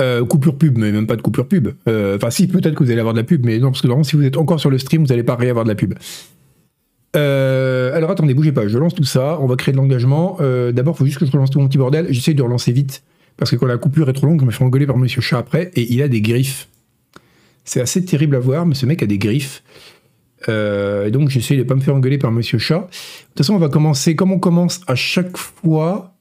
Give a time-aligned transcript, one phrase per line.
[0.00, 1.68] Euh, coupure pub, mais même pas de coupure pub.
[1.86, 3.86] Euh, enfin, si, peut-être que vous allez avoir de la pub, mais non, parce que
[3.86, 5.94] vraiment, si vous êtes encore sur le stream, vous n'allez pas réavoir de la pub.
[7.14, 10.38] Euh, alors attendez, bougez pas, je lance tout ça, on va créer de l'engagement.
[10.72, 12.08] D'abord, il faut juste que je relance tout mon petit bordel.
[12.10, 13.04] J'essaie de relancer vite,
[13.36, 15.38] parce que quand la coupure est trop longue, je me fais engueuler par Monsieur Chat
[15.38, 16.68] après, et il a des griffes.
[17.64, 19.62] C'est assez terrible à voir, mais ce mec a des griffes.
[20.48, 22.80] donc j'essaie de pas me faire engueuler par Monsieur Chat.
[22.80, 22.86] De
[23.28, 26.13] toute façon, on va commencer, comme on commence à chaque fois,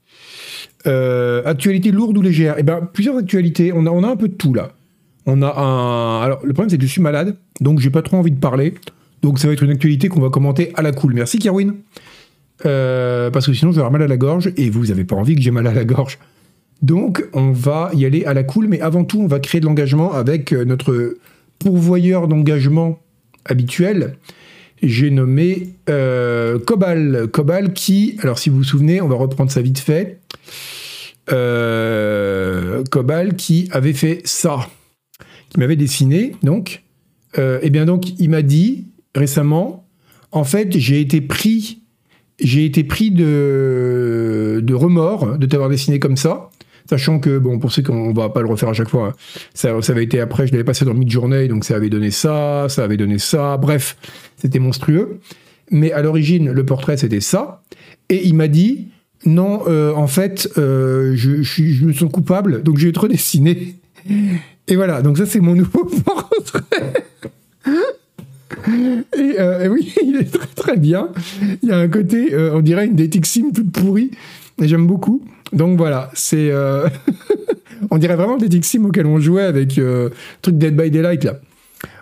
[0.88, 2.56] euh, actualité lourde ou légère?
[2.58, 3.72] Eh ben, plusieurs actualités.
[3.74, 4.72] On a, on a un peu de tout là.
[5.26, 6.22] On a un.
[6.22, 8.74] Alors, le problème, c'est que je suis malade, donc j'ai pas trop envie de parler.
[9.22, 11.14] Donc, ça va être une actualité qu'on va commenter à la cool.
[11.14, 11.76] Merci, Kerwin.
[12.66, 15.16] Euh, parce que sinon, je vais avoir mal à la gorge et vous avez pas
[15.16, 16.20] envie que j'ai mal à la gorge.
[16.82, 19.66] Donc, on va y aller à la cool, mais avant tout, on va créer de
[19.66, 21.16] l'engagement avec euh, notre
[21.60, 23.00] pourvoyeur d'engagement
[23.46, 24.18] habituel.
[24.82, 27.28] J'ai nommé Cobal.
[27.32, 30.20] Cobal qui, alors si vous vous souvenez, on va reprendre ça vite fait.
[31.32, 34.70] Euh, Cobal qui avait fait ça,
[35.50, 36.84] qui m'avait dessiné, donc.
[37.38, 39.88] Euh, et bien donc, il m'a dit récemment,
[40.32, 41.82] en fait, j'ai été pris,
[42.40, 46.50] j'ai été pris de, de remords de t'avoir dessiné comme ça.
[46.90, 49.14] Sachant que, bon, pour ceux qu'on va pas le refaire à chaque fois, hein,
[49.54, 52.68] ça, ça, avait été après, je l'avais passé dans mid-journée, donc ça avait donné ça,
[52.68, 53.96] ça avait donné ça, bref,
[54.36, 55.20] c'était monstrueux.
[55.72, 57.64] Mais à l'origine, le portrait, c'était ça.
[58.10, 58.90] Et il m'a dit,
[59.26, 63.50] non, euh, en fait, euh, je, me sens coupable, donc je vais te.
[64.68, 66.94] Et voilà, donc ça c'est mon nouveau portrait.
[68.68, 71.10] Euh, et, oui, il est très très bien.
[71.62, 74.12] Il y a un côté, on dirait une dating sim toute pourrie,
[74.62, 75.24] et j'aime beaucoup.
[75.54, 76.52] Donc voilà, c'est.
[77.92, 79.80] on dirait vraiment le dating sim auquel on jouait avec
[80.42, 81.40] truc Dead by Daylight là.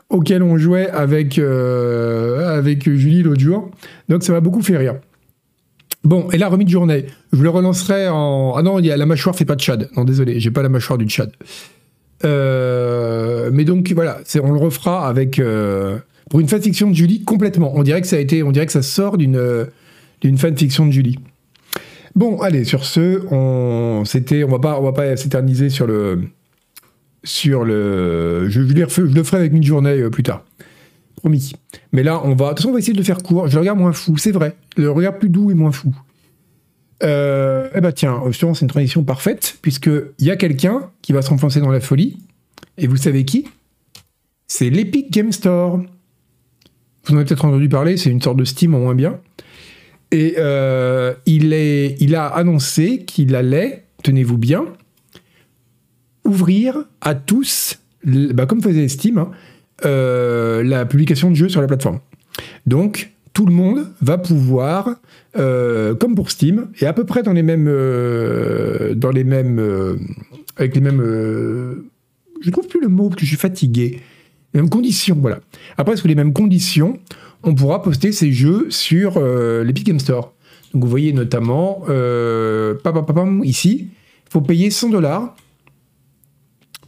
[0.09, 3.69] Auquel on jouait avec, avec Julie l'autre jour.
[4.09, 4.95] Donc ça m'a beaucoup fait rire.
[6.03, 7.05] Bon, et la remis de journée.
[7.31, 8.53] Je le relancerai en.
[8.55, 9.89] Ah non, il y a, la mâchoire fait pas de Chad.
[9.95, 11.31] Non, désolé, j'ai pas la mâchoire du Chad.
[12.23, 15.97] Euh, mais donc voilà, on le refera avec euh,
[16.29, 17.71] pour une fanfiction de Julie complètement.
[17.75, 19.67] On dirait que ça a été, on dirait que ça sort d'une
[20.21, 21.19] d'une fanfiction de Julie.
[22.15, 26.23] Bon, allez, sur ce, on c'était, va pas, on va pas s'éterniser sur le
[27.23, 28.49] sur le.
[28.49, 30.43] Je, je, le ferai avec une journée euh, plus tard.
[31.15, 31.53] Promis.
[31.91, 32.45] Mais là, on va.
[32.45, 33.47] De toute façon, on va essayer de le faire court.
[33.47, 34.55] Je le regarde moins fou, c'est vrai.
[34.77, 35.95] Le regard plus doux et moins fou.
[37.03, 41.21] Euh, eh ben tiens, justement, c'est une transition parfaite, puisqu'il y a quelqu'un qui va
[41.21, 42.17] s'enfoncer dans la folie.
[42.77, 43.47] Et vous savez qui?
[44.47, 45.77] C'est l'Epic Game Store.
[45.77, 49.19] Vous en avez peut-être entendu parler, c'est une sorte de Steam en moins bien.
[50.11, 54.65] Et euh, il, a annoncé qu'il allait, tenez-vous bien,
[56.25, 59.31] ouvrir à tous, bah, comme faisait Steam, hein,
[59.85, 61.99] euh, la publication de jeux sur la plateforme.
[62.65, 64.95] Donc, tout le monde va pouvoir,
[65.37, 69.59] euh, comme pour Steam, et à peu près dans les mêmes, euh, dans les mêmes,
[70.57, 71.01] avec les mêmes,
[72.41, 74.01] je trouve plus le mot que je suis fatigué.
[74.53, 75.39] Les mêmes conditions, voilà.
[75.77, 76.99] Après, sous les mêmes conditions,
[77.43, 79.19] on pourra poster ces jeux sur
[79.63, 80.33] l'Epic Game Store.
[80.73, 81.85] Donc, vous voyez notamment,
[83.43, 85.35] ici, il faut payer 100 dollars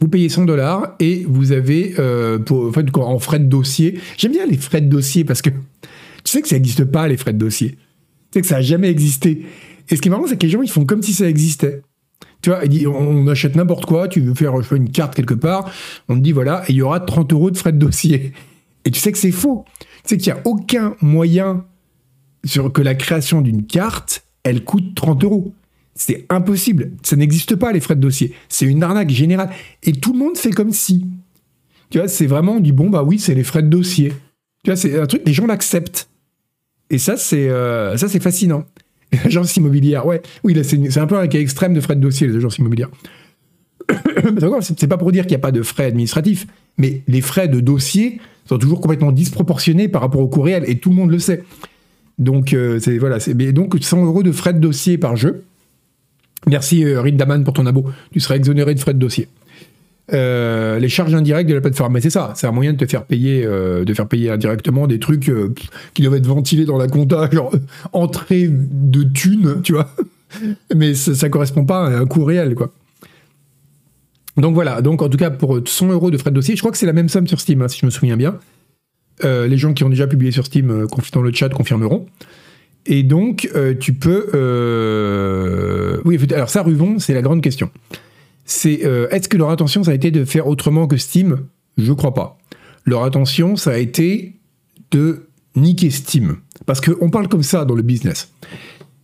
[0.04, 4.44] vous payez 100 dollars et vous avez, euh, pour, en, frais de dossier, j'aime bien
[4.44, 5.48] les frais de dossier parce que
[6.34, 7.70] sais que ça n'existe pas, les frais de dossier.
[7.70, 7.76] Tu
[8.34, 9.46] sais que ça n'a jamais existé.
[9.88, 11.82] Et ce qui est marrant, c'est que les gens, ils font comme si ça existait.
[12.42, 15.72] Tu vois, on achète n'importe quoi, tu veux faire une carte quelque part,
[16.08, 18.32] on te dit voilà, et il y aura 30 euros de frais de dossier.
[18.84, 19.64] Et tu sais que c'est faux.
[19.78, 21.64] Tu sais qu'il n'y a aucun moyen
[22.44, 25.54] sur que la création d'une carte, elle coûte 30 euros.
[25.94, 26.92] C'est impossible.
[27.02, 28.34] Ça n'existe pas, les frais de dossier.
[28.48, 29.50] C'est une arnaque générale.
[29.82, 31.06] Et tout le monde fait comme si.
[31.88, 34.12] Tu vois, c'est vraiment, du bon, bah oui, c'est les frais de dossier.
[34.64, 36.08] Tu vois, c'est un truc, les gens l'acceptent.
[36.94, 38.66] Et ça, c'est euh, ça, c'est fascinant.
[39.24, 42.36] L'agence immobilière, ouais, oui, c'est un peu un cas extrême de frais de dossier, les
[42.36, 42.88] agences immobilières.
[44.60, 46.46] c'est pas pour dire qu'il n'y a pas de frais administratifs,
[46.78, 50.78] mais les frais de dossier sont toujours complètement disproportionnés par rapport au coût réel, et
[50.78, 51.42] tout le monde le sait.
[52.18, 53.18] Donc, euh, voilà,
[53.52, 55.42] donc 100 euros de frais de dossier par jeu.
[56.46, 57.86] Merci euh, Rindaman pour ton abo.
[58.12, 59.26] Tu seras exonéré de frais de dossier.
[60.12, 61.94] Euh, les charges indirectes de la plateforme.
[61.94, 64.86] Mais c'est ça, c'est un moyen de te faire payer, euh, de faire payer indirectement
[64.86, 65.32] des trucs
[65.94, 67.52] qui doivent être ventilés dans la compta, genre
[67.92, 69.88] entrée de thunes, tu vois.
[70.74, 72.72] Mais ça, ne correspond pas à un coût réel, quoi.
[74.36, 76.72] Donc voilà, donc en tout cas pour 100 euros de frais de dossier, je crois
[76.72, 78.38] que c'est la même somme sur Steam, hein, si je me souviens bien.
[79.22, 82.06] les gens qui ont déjà publié sur Steam dans le chat confirmeront.
[82.86, 84.26] Et donc, euh, tu peux.
[84.34, 87.70] Euh, oui, alors ça, Ruvon, c'est la grande question.
[88.44, 91.46] C'est euh, est-ce que leur intention, ça a été de faire autrement que Steam?
[91.76, 92.38] Je crois pas.
[92.84, 94.40] Leur intention, ça a été
[94.90, 96.36] de niquer Steam.
[96.66, 98.32] Parce qu'on parle comme ça dans le business.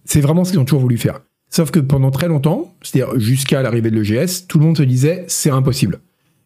[0.05, 1.21] C'est vraiment ce qu'ils ont toujours voulu faire.
[1.49, 5.25] Sauf que pendant très longtemps, c'est-à-dire jusqu'à l'arrivée de l'EGS, tout le monde se disait
[5.27, 6.01] c'est impossible.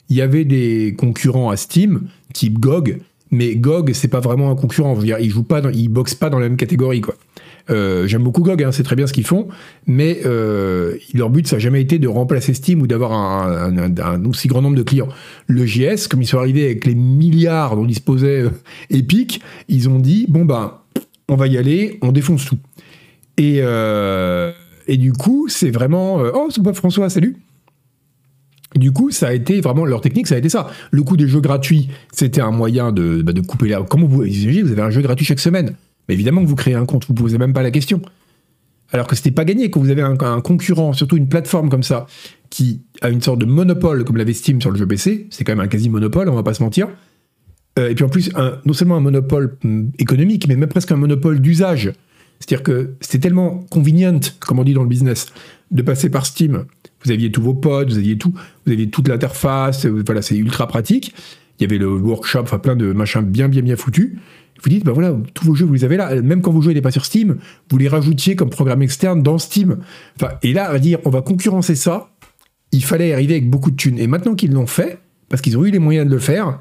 [0.09, 3.01] Il y avait des concurrents à Steam, type GOG,
[3.31, 4.95] mais GOG, c'est pas vraiment un concurrent.
[4.95, 5.19] Je veux dire,
[5.49, 7.15] pas, dans, ils boxent pas dans la même catégorie, quoi.
[7.71, 9.49] Euh, j'aime beaucoup GOG, hein, c'est très bien ce qu'ils font,
[9.87, 14.49] mais euh, leur but, ça n'a jamais été de remplacer Steam ou d'avoir un, aussi
[14.49, 15.09] grand nombre de clients.
[15.47, 18.51] Le JS, comme ils sont arrivés avec les milliards dont disposait euh,
[18.91, 20.75] Epic, ils ont dit bon ben,
[21.29, 22.59] on va y aller, on défonce tout.
[23.39, 23.63] Et,
[24.99, 27.37] du coup, c'est vraiment oh, c'est pas François, salut.
[28.77, 30.69] Du coup, ça a été vraiment leur technique, ça a été ça.
[30.91, 33.83] Le coup des jeux gratuits, c'était un moyen de, bah, de couper la.
[33.83, 35.75] Comment vous imaginez, vous avez un jeu gratuit chaque semaine.
[36.09, 38.01] Mais évidemment que vous créez un compte, vous ne posez même pas la question.
[38.93, 42.07] Alors que c'était pas gagné, quand vous avez un, concurrent, surtout une plateforme comme ça,
[42.51, 45.53] qui a une sorte de monopole, comme l'avait Steam sur le jeu PC, c'est quand
[45.53, 46.89] même un quasi-monopole, on va pas se mentir.
[47.79, 48.31] Euh, et puis en plus,
[48.65, 51.93] non seulement un monopole hum, économique, mais même presque un monopole d'usage.
[52.39, 55.33] C'est-à-dire que c'était tellement convenient, comme on dit dans le business,
[55.71, 56.65] de passer par Steam.
[57.05, 58.35] Vous aviez tous vos pods, vous aviez tout,
[58.67, 61.15] vous aviez toute l'interface, euh, voilà, c'est ultra pratique.
[61.59, 64.17] Il y avait le workshop, enfin plein de machins bien bien bien foutus.
[64.63, 66.21] Vous dites, ben voilà, tous vos jeux, vous les avez là.
[66.23, 67.37] Même quand vos jeux n'étaient pas sur Steam,
[67.71, 69.79] vous les rajoutiez comme programme externe dans Steam.
[70.17, 72.11] Enfin, et là, à dire, on va concurrencer ça,
[72.73, 73.99] il fallait arriver avec beaucoup de thunes.
[73.99, 74.99] Et maintenant qu'ils l'ont fait,
[75.29, 76.61] parce qu'ils ont eu les moyens de le faire,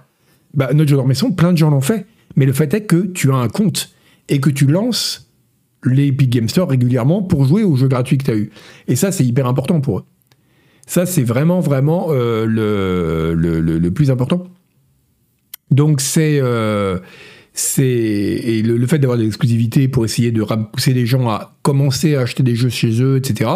[0.53, 2.05] bah, notre jeu maison, plein de gens l'ont fait.
[2.35, 3.93] Mais le fait est que tu as un compte
[4.29, 5.31] et que tu lances
[5.85, 8.51] les Epic Game Store régulièrement pour jouer aux jeux gratuits que tu as eu.
[8.87, 10.03] Et ça, c'est hyper important pour eux.
[10.85, 14.43] Ça, c'est vraiment, vraiment euh, le, le, plus important.
[15.73, 16.39] Donc, c'est.
[16.39, 16.99] Euh,
[17.55, 22.15] c'est et le, fait d'avoir des exclusivités pour essayer de pousser les gens à commencer
[22.15, 23.49] à acheter des jeux chez eux, etc.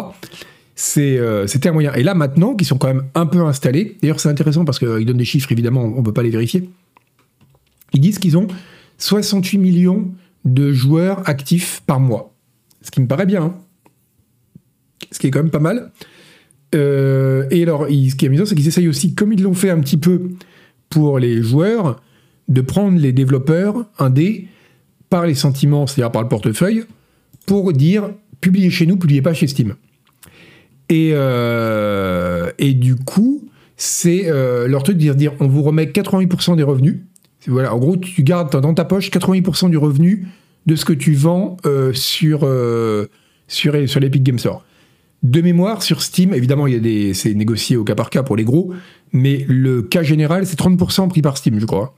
[0.98, 1.94] Euh, c'était un moyen.
[1.94, 3.98] Et là maintenant, qu'ils sont quand même un peu installés.
[4.02, 5.52] D'ailleurs, c'est intéressant parce qu'ils donnent des chiffres.
[5.52, 6.69] Évidemment, on ne peut pas les vérifier.
[7.94, 8.48] Ils disent qu'ils ont
[9.00, 10.12] 68 millions
[10.46, 12.34] de joueurs actifs par mois,
[12.81, 13.44] ce qui me paraît bien.
[13.44, 13.56] Hein.
[15.12, 15.92] Ce qui est quand même pas mal.
[16.75, 19.69] Euh, et alors, ce qui est amusant, c'est qu'ils essayent aussi, comme ils l'ont fait
[19.69, 20.30] un petit peu
[20.90, 22.00] pour les joueurs,
[22.48, 24.48] de prendre les développeurs indés
[25.10, 26.84] par les sentiments, c'est-à-dire par le portefeuille,
[27.46, 28.12] pour dire
[28.42, 29.76] publiez chez nous, publiez pas chez Steam.
[30.90, 36.56] Et, euh, et du coup, c'est euh, leur truc de dire, on vous remet 88%
[36.56, 36.98] des revenus.
[37.48, 40.28] Voilà, en gros, tu gardes dans ta poche 88% du revenu
[40.66, 42.40] de ce que tu vends euh, sur,
[43.48, 44.66] sur, sur l'Epic Game Store.
[45.24, 48.22] De mémoire, sur Steam, évidemment, il y a des, c'est négocié au cas par cas
[48.22, 48.74] pour les gros,
[49.14, 51.96] mais le cas général, c'est 30% pris par Steam, je crois.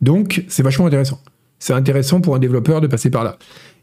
[0.00, 1.20] Donc, c'est vachement intéressant.
[1.58, 3.38] C'est intéressant pour un développeur de passer par là.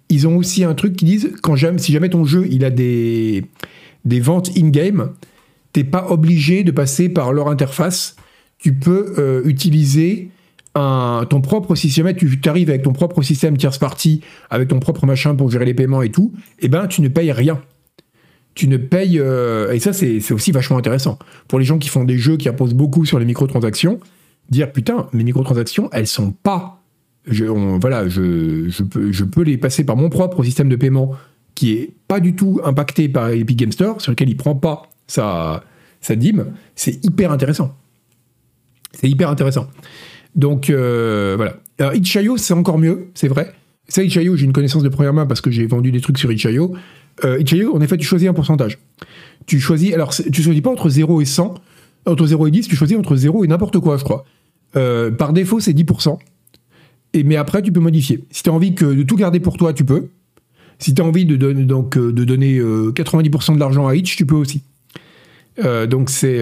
[0.10, 2.70] Ils ont aussi un truc qui disent quand j'aime, si jamais ton jeu il a
[2.70, 3.46] des,
[4.06, 5.12] des ventes in-game,
[5.74, 8.16] t'es pas obligé de passer par leur interface.
[8.58, 10.30] Tu peux euh, utiliser
[10.76, 12.14] un, ton propre système.
[12.14, 15.74] Tu arrives avec ton propre système tierce partie, avec ton propre machin pour gérer les
[15.74, 16.34] paiements et tout.
[16.60, 17.62] Et eh ben, tu ne payes rien.
[18.54, 19.18] Tu ne payes.
[19.20, 21.18] Euh, et ça, c'est aussi vachement intéressant.
[21.48, 24.00] Pour les gens qui font des jeux qui reposent beaucoup sur les microtransactions,
[24.52, 26.84] dire putain, mes microtransactions, elles sont pas.
[27.26, 31.16] Je, voilà, je, je, peux, je peux les passer par mon propre système de paiement
[31.56, 34.90] qui est pas du tout impacté par Epic Game Store, sur lequel il prend pas
[35.08, 35.64] sa,
[36.10, 36.54] dîme.
[36.76, 37.76] C'est hyper intéressant.
[38.94, 39.68] C'est hyper intéressant.
[40.36, 41.58] Donc euh, voilà.
[41.80, 43.54] Alors Itch.io, c'est encore mieux, c'est vrai.
[43.88, 46.32] Ça, Itch.io, j'ai une connaissance de première main parce que j'ai vendu des trucs sur
[46.32, 46.74] Itch.io.
[47.26, 47.44] Euh,
[47.74, 48.80] en effet, tu choisis un pourcentage.
[49.46, 51.56] Tu choisis, alors tu choisis pas entre 0 et 100,
[52.06, 54.26] entre 0 et 10, tu choisis entre 0 et n'importe quoi, je crois.
[54.76, 56.18] Euh, par défaut, c'est 10%.
[57.14, 58.24] Et, mais après, tu peux modifier.
[58.32, 60.08] Si tu as envie que, de tout garder pour toi, tu peux.
[60.80, 63.96] Si tu as envie de, donner, donc, euh, de donner 90% euh, de l'argent à
[63.96, 64.64] Itch, tu peux aussi.
[65.90, 66.42] donc c'est...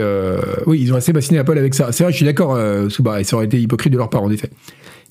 [0.65, 1.91] oui, ils ont assez fasciné Apple avec ça.
[1.91, 2.57] C'est vrai, je suis d'accord,
[2.89, 4.49] Souba, et ça aurait été hypocrite de leur part, en effet.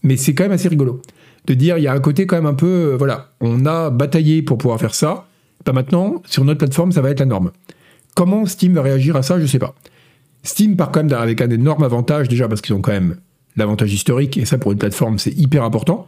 [0.02, 1.02] Mais c'est quand même assez rigolo.
[1.46, 2.94] De dire, il y a un côté quand même un peu...
[2.96, 5.26] voilà, on a bataillé pour pouvoir faire ça.
[5.66, 7.50] Bah maintenant, sur notre plateforme, ça va être la norme.
[8.14, 9.74] Comment Steam va réagir à ça, je sais pas.
[10.42, 13.16] Steam part quand même avec un énorme avantage, déjà parce qu'ils ont quand même
[13.56, 16.06] l'avantage historique, et ça pour une plateforme c'est hyper important.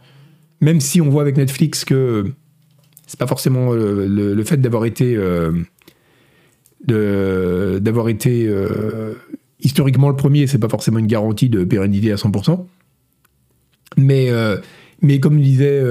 [0.61, 2.31] Même si on voit avec Netflix que
[3.07, 5.51] c'est pas forcément le, fait d'avoir été euh,
[6.89, 7.79] euh,
[9.59, 12.65] historiquement le premier, c'est pas forcément une garantie de pérennité à 100%.
[13.97, 14.55] Mais, euh,
[15.01, 15.81] mais comme disait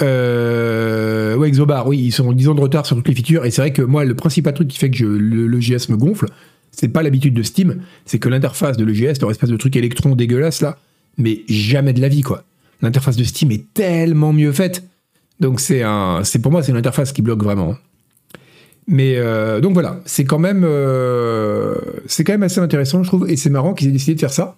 [0.00, 3.44] euh, ouais, Exobar, oui, ils sont 10 ans de retard sur toutes les features.
[3.44, 6.26] Et c'est vrai que moi, le principal truc qui fait que le, GS me gonfle,
[6.70, 10.14] c'est pas l'habitude de Steam, c'est que l'interface de l'EGS, leur espèce de truc électron
[10.14, 10.78] dégueulasse là,
[11.16, 12.44] mais jamais de la vie quoi.
[12.82, 14.84] L'interface de Steam est tellement mieux faite.
[15.40, 17.74] Donc c'est un, pour moi c'est une interface qui bloque vraiment.
[18.86, 21.74] Mais euh, donc voilà, c'est quand même, euh,
[22.06, 24.32] c'est quand même assez intéressant je trouve, et c'est marrant qu'ils aient décidé de faire
[24.32, 24.56] ça.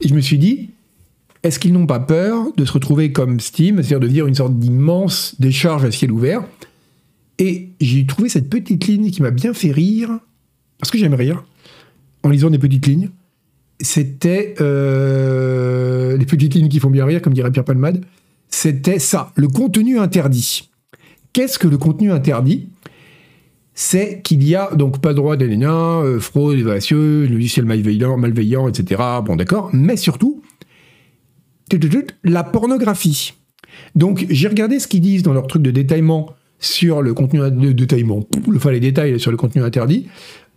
[0.00, 0.70] Et je me suis dit,
[1.46, 4.58] est-ce qu'ils n'ont pas peur de se retrouver comme Steam, c'est-à-dire de dire une sorte
[4.58, 6.44] d'immense décharge à ciel ouvert?
[7.38, 10.18] Et j'ai trouvé cette petite ligne qui m'a bien fait rire,
[10.78, 11.44] parce que j'aime rire,
[12.22, 13.10] en lisant des petites lignes.
[13.80, 18.04] C'était euh, les petites lignes qui font bien rire, comme dirait Pierre Palmade.
[18.48, 20.70] C'était ça, le contenu interdit.
[21.32, 22.70] Qu'est-ce que le contenu interdit?
[23.74, 29.02] C'est qu'il y a donc pas droit des euh, fraude, évasion, logiciel malveillant, malveillant, etc.
[29.22, 30.42] Bon, d'accord, mais surtout,
[32.24, 33.34] la pornographie.
[33.94, 37.72] Donc, j'ai regardé ce qu'ils disent dans leur truc de détaillement sur le contenu de
[37.72, 40.08] détaillement, enfin les détails sur le contenu interdit.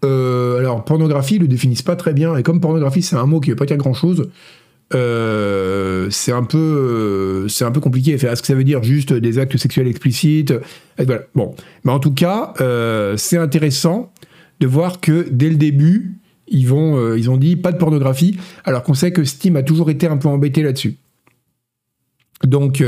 [0.05, 3.39] Euh, alors, pornographie, ils le définissent pas très bien, et comme pornographie, c'est un mot
[3.39, 4.29] qui veut pas dire grand chose,
[4.95, 9.13] euh, c'est un peu euh, c'est un peu compliqué est-ce que ça veut dire juste
[9.13, 10.51] des actes sexuels explicites
[11.35, 11.53] bon.
[11.83, 12.55] Mais en tout cas
[13.15, 14.11] c'est intéressant
[14.59, 16.18] de voir que dès le début
[16.51, 19.89] ils vont ils ont dit pas de pornographie alors qu'on sait que Steam a toujours
[19.89, 20.97] été un peu embêté là-dessus
[22.43, 22.81] donc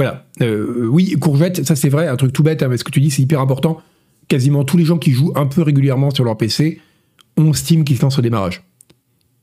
[0.00, 0.24] voilà.
[0.40, 3.00] Euh, oui, courgette, ça c'est vrai, un truc tout bête, hein, mais ce que tu
[3.00, 3.82] dis c'est hyper important.
[4.28, 6.80] Quasiment tous les gens qui jouent un peu régulièrement sur leur PC
[7.36, 8.62] ont Steam qui se lance au démarrage.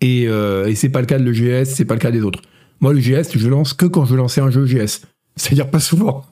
[0.01, 2.41] Et, euh, et c'est pas le cas de l'EGS, c'est pas le cas des autres.
[2.79, 5.01] Moi, le GS, je lance que quand je lancer un jeu GS.
[5.35, 6.25] C'est-à-dire pas souvent.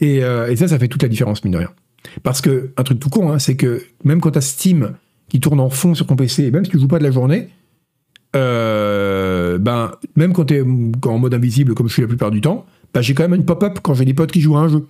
[0.00, 1.70] Et, euh, et, ça, ça fait toute la différence, mine de rien.
[2.22, 4.94] Parce que, un truc tout con, hein, c'est que même quand t'as Steam
[5.30, 7.48] qui tourne en fond sur ton PC, même si tu joues pas de la journée,
[8.34, 13.02] ben, même quand t'es en mode invisible, comme je suis la plupart du temps, bah,
[13.02, 14.86] j'ai quand même une pop-up quand j'ai des potes qui jouent à un jeu.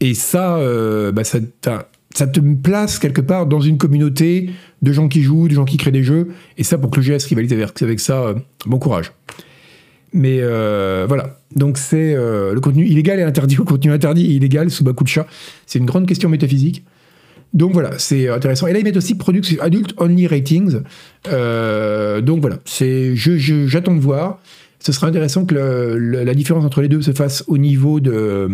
[0.00, 4.50] Et ça, euh, bah, ça, te place quelque part dans une communauté
[4.82, 6.28] de gens qui jouent, de gens qui créent des jeux.
[6.58, 8.34] Et ça, pour que le GS rivalise avec ça, euh,
[8.66, 9.12] bon courage.
[10.12, 11.38] Mais euh, voilà.
[11.54, 15.26] Donc c'est le contenu illégal et interdit ou contenu interdit et illégal sous chat.
[15.66, 16.84] C'est une grande question métaphysique.
[17.52, 18.66] Donc voilà, c'est intéressant.
[18.66, 20.80] Et là, ils mettent aussi Product Adult Only Ratings.
[21.24, 24.38] donc voilà, c'est, j'attends de voir
[24.80, 28.48] ce serait intéressant que la différence entre les deux se fasse au niveau, de,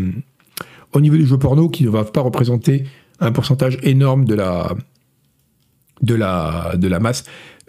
[0.93, 2.85] au niveau du jeu porno, qui ne va pas représenter
[3.21, 4.75] un pourcentage énorme de la,
[6.03, 7.25] de la, de la masse.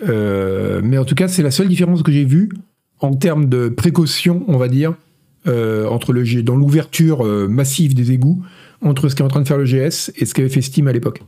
[0.07, 2.49] Euh, mais en tout cas, c'est la seule différence que j'ai vue
[2.99, 4.95] en termes de précaution, on va dire,
[5.47, 8.43] euh, entre le dans l'ouverture euh, massive des égouts,
[8.81, 10.91] entre ce qu'est en train de faire le GS et ce qu'avait fait Steam à
[10.91, 11.21] l'époque.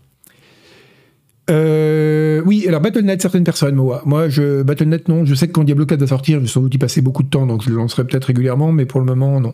[1.49, 4.01] Euh, oui, alors Battle.net, certaines personnes, moi.
[4.05, 5.25] Moi, je, Battle.net, non.
[5.25, 7.23] Je sais que quand Diablo 4 va sortir, je vais sans doute y passer beaucoup
[7.23, 9.53] de temps, donc je le lancerai peut-être régulièrement, mais pour le moment, non.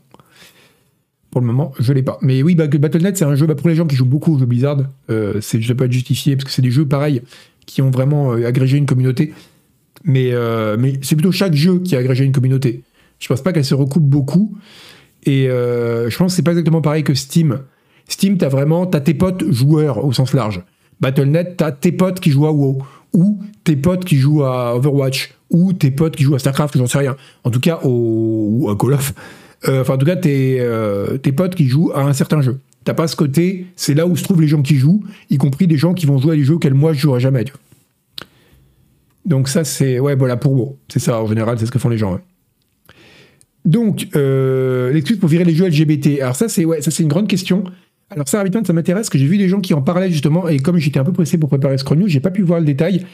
[1.31, 2.17] Pour le moment, je l'ai pas.
[2.21, 4.45] Mais oui, Battle.net, c'est un jeu bah, pour les gens qui jouent beaucoup au jeu
[4.45, 4.79] Blizzard.
[5.09, 7.21] Euh, c'est, je ne pas être justifié, parce que c'est des jeux pareils
[7.65, 9.33] qui ont vraiment euh, agrégé une communauté.
[10.03, 12.83] Mais, euh, mais c'est plutôt chaque jeu qui a agrégé une communauté.
[13.19, 14.55] Je pense pas qu'elle se recoupe beaucoup.
[15.25, 17.61] Et je pense que c'est pas exactement pareil que Steam.
[18.07, 20.61] Steam, t'as vraiment, t'as tes potes joueurs au sens large.
[21.01, 22.83] Battle.net, t'as tes potes qui jouent à WoW,
[23.13, 26.87] ou tes potes qui jouent à Overwatch, ou tes potes qui jouent à StarCraft, j'en
[26.87, 27.15] sais rien.
[27.43, 29.13] En tout cas, au, ou à Call of.
[29.67, 32.59] Euh, enfin, en tout cas, tes, euh, tes potes qui jouent à un certain jeu.
[32.83, 35.65] T'as pas ce côté, c'est là où se trouvent les gens qui jouent, y compris
[35.65, 37.45] des gens qui vont jouer à des jeux auxquels moi je jouerai jamais.
[39.25, 39.99] Donc ça, c'est...
[39.99, 40.77] Ouais, voilà, pour WoW.
[40.87, 42.19] C'est ça, en général, c'est ce que font les gens.
[43.65, 46.21] Donc, euh, l'excuse pour virer les jeux LGBT.
[46.21, 47.63] Alors ça, c'est ouais, ça c'est une grande question.
[48.15, 50.77] Alors ça, ça m'intéresse, que j'ai vu des gens qui en parlaient justement, et comme
[50.77, 53.05] j'étais un peu pressé pour préparer ce News, j'ai pas pu voir le détail.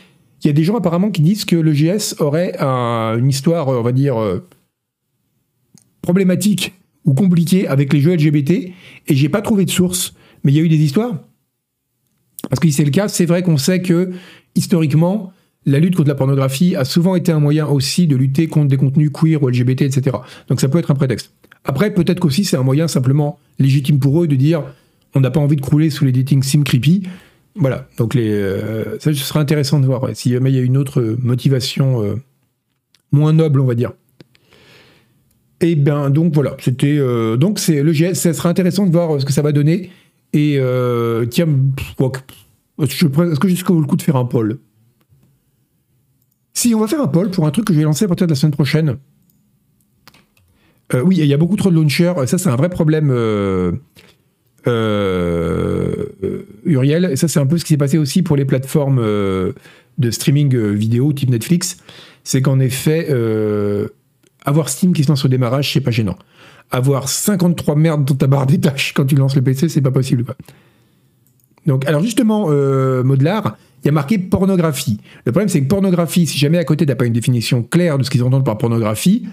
[0.43, 3.81] Il y a des gens apparemment qui disent que le GS aurait une histoire, on
[3.81, 4.47] va dire, euh,
[6.03, 8.73] problématique ou compliquée avec les jeux LGBT, et
[9.07, 10.13] j'ai pas trouvé de source.
[10.43, 11.19] Mais il y a eu des histoires.
[12.49, 14.11] Parce que si c'est le cas, c'est vrai qu'on sait que,
[14.55, 15.33] historiquement,
[15.65, 18.77] la lutte contre la pornographie a souvent été un moyen aussi de lutter contre des
[18.77, 20.17] contenus queer ou LGBT, etc.
[20.47, 21.31] Donc ça peut être un prétexte.
[21.63, 24.63] Après, peut-être qu'aussi c'est un moyen simplement légitime pour eux de dire
[25.15, 27.03] on n'a pas envie de crouler sous les sim creepy.
[27.55, 30.77] Voilà, donc euh, ça ce serait intéressant de voir si jamais il y a une
[30.77, 32.15] autre motivation euh,
[33.11, 33.91] moins noble, on va dire.
[35.59, 39.19] Et bien donc voilà, c'était euh, donc c'est le GS, ça sera intéressant de voir
[39.19, 39.91] ce que ça va donner.
[40.33, 40.59] Et
[41.29, 41.47] tiens,
[42.79, 44.59] est-ce que jusqu'au le coup de faire un poll?
[46.53, 48.27] Si on va faire un poll pour un truc que je vais lancer à partir
[48.27, 48.97] de la semaine prochaine.
[51.03, 52.13] oui, il y a beaucoup trop de launchers.
[52.27, 53.11] Ça, c'est un vrai problème
[56.65, 57.09] Uriel.
[57.11, 59.53] Et ça, c'est un peu ce qui s'est passé aussi pour les plateformes euh,
[59.97, 61.77] de streaming euh, vidéo type Netflix.
[62.23, 63.07] C'est qu'en effet,
[64.45, 66.17] avoir Steam qui se lance au démarrage, c'est pas gênant.
[66.71, 69.91] Avoir 53 merdes dans ta barre des tâches quand tu lances le PC, c'est pas
[69.91, 70.25] possible.
[71.65, 74.99] Donc, alors justement, euh, il y a marqué pornographie.
[75.25, 78.03] Le problème, c'est que pornographie, si jamais à côté t'as pas une définition claire de
[78.03, 79.27] ce qu'ils entendent par pornographie,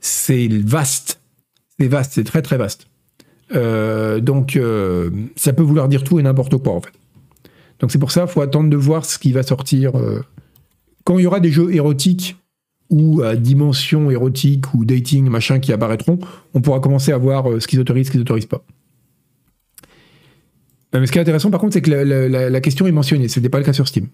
[0.00, 1.20] c'est vaste.
[1.78, 2.86] C'est vaste, c'est très très vaste.
[3.54, 6.92] Euh, donc, euh, ça peut vouloir dire tout et n'importe quoi, en fait.
[7.80, 9.96] Donc, c'est pour ça, faut attendre de voir ce qui va sortir.
[9.96, 10.22] Euh.
[11.04, 12.36] Quand il y aura des jeux érotiques
[12.90, 16.18] ou à dimension érotique ou dating, machin, qui apparaîtront,
[16.54, 18.64] on pourra commencer à voir ce qu'ils autorisent, ce qu'ils n'autorisent pas.
[20.92, 23.28] Mais ce qui est intéressant, par contre, c'est que la, question est mentionnée.
[23.28, 24.08] Ce n'était pas le cas sur Steam.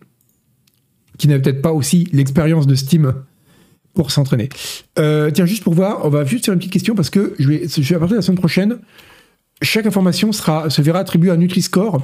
[1.18, 3.14] Qui n'avait peut-être pas aussi l'expérience de Steam
[3.94, 4.50] pour s'entraîner.
[4.94, 7.66] Tiens, juste pour voir, on va juste faire une petite question parce que je vais,
[7.66, 8.78] je vais de la semaine prochaine,
[9.62, 12.00] chaque information sera, se verra attribuée à Nutri-Score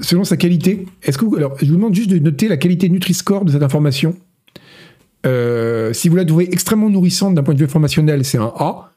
[0.00, 0.86] selon sa qualité.
[1.02, 4.16] Est-ce que alors, je vous demande juste de noter la qualité Nutri-Score de cette information.
[5.24, 8.92] Euh, si vous la trouvez extrêmement nourrissante d'un point de vue informationnel, c'est un A.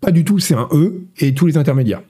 [0.00, 1.02] Pas du tout, c'est un E.
[1.18, 2.02] Et tous les intermédiaires.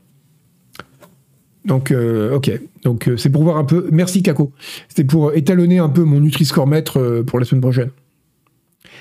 [1.64, 2.50] Donc, euh, ok.
[2.82, 3.88] Donc, c'est pour voir un peu.
[3.90, 4.52] Merci, Kako.
[4.88, 7.90] C'était pour étalonner un peu mon Nutri-Score maître pour la semaine prochaine.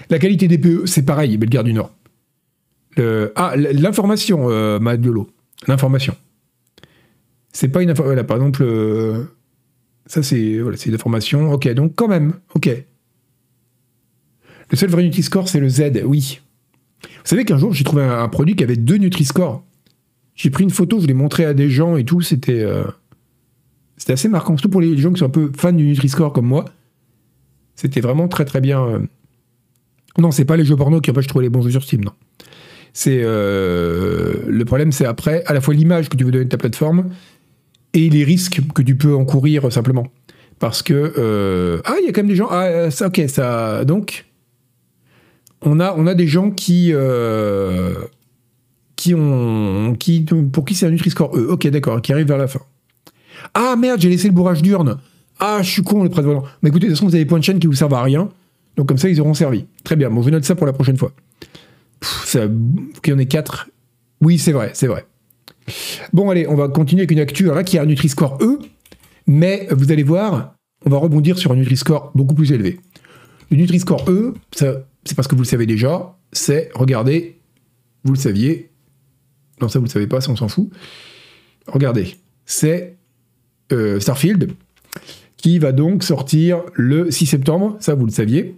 [0.09, 1.91] La qualité des PE, c'est pareil, Bellegarde du Nord.
[3.35, 5.27] ah, l'information, euh, l'eau.
[5.67, 6.15] L'information.
[7.51, 8.25] C'est pas une information.
[8.25, 9.23] par exemple, euh,
[10.05, 11.51] ça c'est voilà, une information.
[11.51, 12.69] Ok, donc quand même, ok.
[14.71, 16.41] Le seul vrai Nutri-Score, c'est le Z, oui.
[17.03, 19.63] Vous savez qu'un jour, j'ai trouvé un, produit qui avait deux Nutri-Score.
[20.35, 22.85] J'ai pris une photo, je l'ai montré à des gens et tout, c'était euh,
[23.97, 26.47] c'était assez marquant, surtout pour les gens qui sont un peu fans du Nutri-Score comme
[26.47, 26.65] moi.
[27.75, 28.83] C'était vraiment très très bien.
[28.83, 28.99] Euh,
[30.17, 32.03] non, c'est pas les jeux porno qui empêchent de trouver les bons jeux sur Steam,
[32.03, 32.13] non.
[32.93, 36.49] C'est euh, le problème, c'est après à la fois l'image que tu veux donner de
[36.49, 37.09] ta plateforme
[37.93, 40.07] et les risques que tu peux encourir simplement.
[40.59, 42.47] Parce que euh, ah, il y a quand même des gens.
[42.51, 43.83] Ah, ça, ok, ça.
[43.83, 44.25] Donc,
[45.63, 47.95] on a, on a des gens qui euh,
[48.95, 51.33] qui ont qui pour qui c'est un Nutri-Score.
[51.49, 52.61] Ok, d'accord, qui arrive vers la fin.
[53.55, 54.99] Ah merde, j'ai laissé le bourrage d'urne.
[55.39, 56.43] Ah, je suis con le prêtre volant.
[56.61, 58.03] Mais écoutez, de toute façon, vous avez des points de chaîne qui vous servent à
[58.03, 58.29] rien.
[58.77, 59.65] Donc comme ça, ils auront servi.
[59.83, 60.09] Très bien.
[60.11, 61.11] Bon, je note ça pour la prochaine fois.
[63.01, 63.69] Qu'il y en ait quatre.
[64.21, 65.05] Oui, c'est vrai, c'est vrai.
[66.11, 68.59] Bon, allez, on va continuer avec une actu qui a un Nutri-Score E,
[69.27, 70.55] mais vous allez voir,
[70.85, 72.79] on va rebondir sur un Nutri-Score beaucoup plus élevé.
[73.51, 77.39] Le Nutri-Score E, c'est parce que vous le savez déjà, c'est, regardez,
[78.03, 78.71] vous le saviez,
[79.61, 80.69] non, ça vous le savez pas, ça on s'en fout.
[81.67, 82.97] Regardez, c'est
[83.71, 84.51] euh, Starfield
[85.37, 88.55] qui va donc sortir le 6 septembre, ça vous le saviez.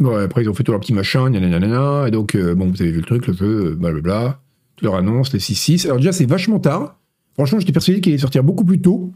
[0.00, 2.80] Bon, après, ils ont fait tout leur petit machin, nanana, et donc, euh, bon, vous
[2.80, 4.40] avez vu le truc, le jeu, euh, blablabla,
[4.76, 5.84] tu leur annonce, les 6-6.
[5.84, 6.96] Alors, déjà, c'est vachement tard.
[7.34, 9.12] Franchement, j'étais persuadé qu'il allait sortir beaucoup plus tôt.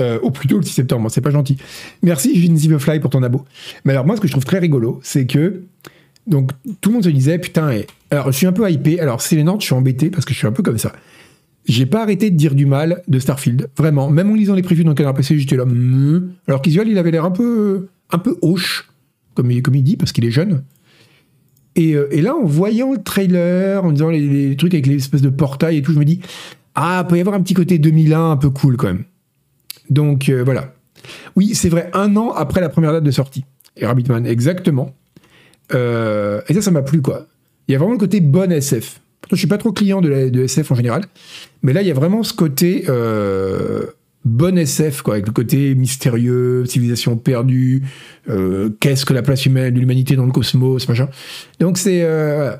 [0.00, 1.58] Euh, au plus le 6 septembre, c'est pas gentil.
[2.02, 3.44] Merci, Vinzi the Fly, pour ton abo.
[3.84, 5.64] Mais alors, moi, ce que je trouve très rigolo, c'est que.
[6.26, 9.00] Donc, tout le monde se disait, putain, et, alors, je suis un peu hypé.
[9.00, 10.92] Alors, c'est les Nantes, je suis embêté parce que je suis un peu comme ça.
[11.66, 14.08] J'ai pas arrêté de dire du mal de Starfield, vraiment.
[14.08, 15.64] Même en lisant les previews dans le canard PC, j'étais là.
[16.48, 18.88] Alors qu'Isual, il avait l'air un peu, un peu hoche
[19.34, 20.62] comme il, comme dit, parce qu'il est jeune.
[21.74, 25.22] Et, euh, et, là, en voyant le trailer, en disant les, trucs avec les espèces
[25.22, 26.20] de portails et tout, je me dis,
[26.74, 29.04] ah, peut y avoir un petit côté 2001 un peu cool quand même.
[29.90, 30.74] Donc euh, voilà.
[31.34, 33.44] Oui, c'est vrai, un an après la première date de sortie.
[33.76, 34.94] Et Rabbitman, exactement.
[35.74, 37.26] Euh, et ça, ça m'a plu, quoi.
[37.68, 39.00] Il y a vraiment le côté bon SF.
[39.20, 41.04] Pourtant, je suis pas trop client de SF en général.
[41.62, 42.84] Mais là, il y a vraiment ce côté
[44.24, 47.82] bon SF, quoi, avec le côté mystérieux, civilisation perdue,
[48.28, 51.08] euh, qu'est-ce que la place humaine, l'humanité dans le cosmos, machin.
[51.60, 52.52] Donc c'est, il euh,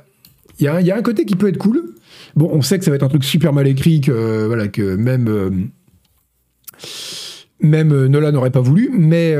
[0.60, 1.94] y, a, y, a un côté qui peut être cool.
[2.34, 4.96] Bon, on sait que ça va être un truc super mal écrit, que voilà, que
[4.96, 5.50] même euh,
[7.60, 9.36] même Nolan n'aurait pas voulu, mais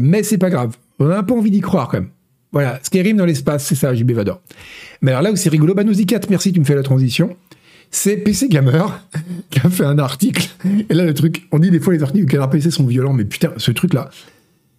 [0.00, 0.76] mais c'est pas grave.
[0.98, 2.10] On a un peu envie d'y croire quand même.
[2.52, 4.42] Voilà, Skyrim dans l'espace, c'est ça, JB Vador.
[5.00, 7.34] Mais alors là où c'est rigolo, bah 4, merci, tu me fais la transition
[7.92, 9.00] c'est PC Gamer
[9.50, 10.48] qui a fait un article.
[10.88, 13.24] Et là, le truc, on dit des fois les articles du PC sont violents, mais
[13.24, 14.10] putain, ce truc-là,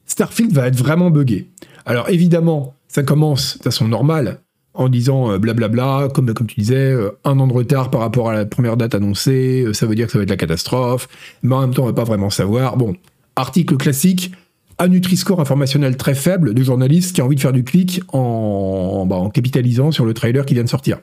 [0.07, 1.47] Starfield va être vraiment buggé.
[1.85, 4.39] Alors évidemment, ça commence de façon normale
[4.73, 8.29] en disant euh, blablabla, comme, comme tu disais, euh, un an de retard par rapport
[8.29, 11.07] à la première date annoncée, euh, ça veut dire que ça va être la catastrophe,
[11.43, 12.75] mais en même temps, on va pas vraiment savoir.
[12.77, 12.95] Bon,
[13.35, 14.31] article classique,
[14.79, 19.05] un Nutri-Score informationnel très faible de journaliste qui a envie de faire du clic en,
[19.05, 20.97] bah, en capitalisant sur le trailer qui vient de sortir.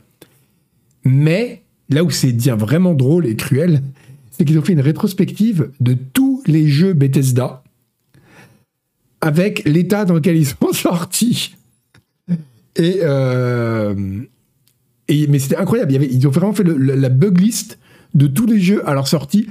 [1.05, 3.83] Mais là où c'est vraiment drôle et cruel,
[4.31, 7.63] c'est qu'ils ont fait une rétrospective de tous les jeux Bethesda
[9.21, 11.57] avec l'état dans lequel ils sont sortis.
[12.77, 13.95] Et, euh,
[15.09, 15.93] et mais c'était incroyable.
[15.93, 17.79] ils ont vraiment fait la bug list
[18.15, 19.49] de tous les jeux à leur sortie.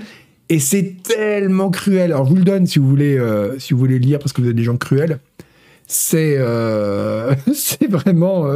[0.47, 2.11] Et c'est tellement cruel.
[2.11, 4.41] Alors je vous le donne si vous voulez, euh, si vous voulez lire parce que
[4.41, 5.19] vous êtes des gens cruels.
[5.85, 7.35] C'est euh,
[7.89, 8.47] vraiment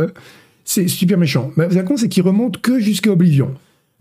[0.66, 1.52] c'est super méchant.
[1.58, 3.54] Mais ce qui c'est qu'il remonte que jusqu'à Oblivion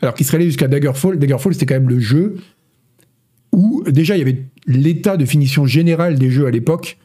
[0.03, 1.19] alors qu'il serait allé jusqu'à Daggerfall.
[1.19, 2.37] Daggerfall, c'était quand même le jeu
[3.53, 6.99] où déjà il y avait l'état de finition général des jeux à l'époque.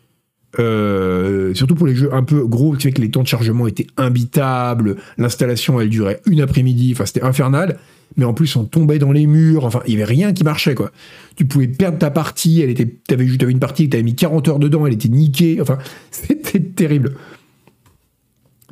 [0.60, 3.67] Euh, surtout pour les jeux un peu gros, tu sais que les temps de chargement
[3.67, 7.77] étaient imbitables, l'installation elle durait une après-midi, enfin c'était infernal,
[8.15, 10.73] mais en plus on tombait dans les murs, enfin il y avait rien qui marchait
[10.73, 10.91] quoi.
[11.36, 14.60] Tu pouvais perdre ta partie, elle était, t'avais, avais une partie t'avais mis 40 heures
[14.60, 15.77] dedans, elle était niquée, enfin
[16.12, 17.13] c'était terrible.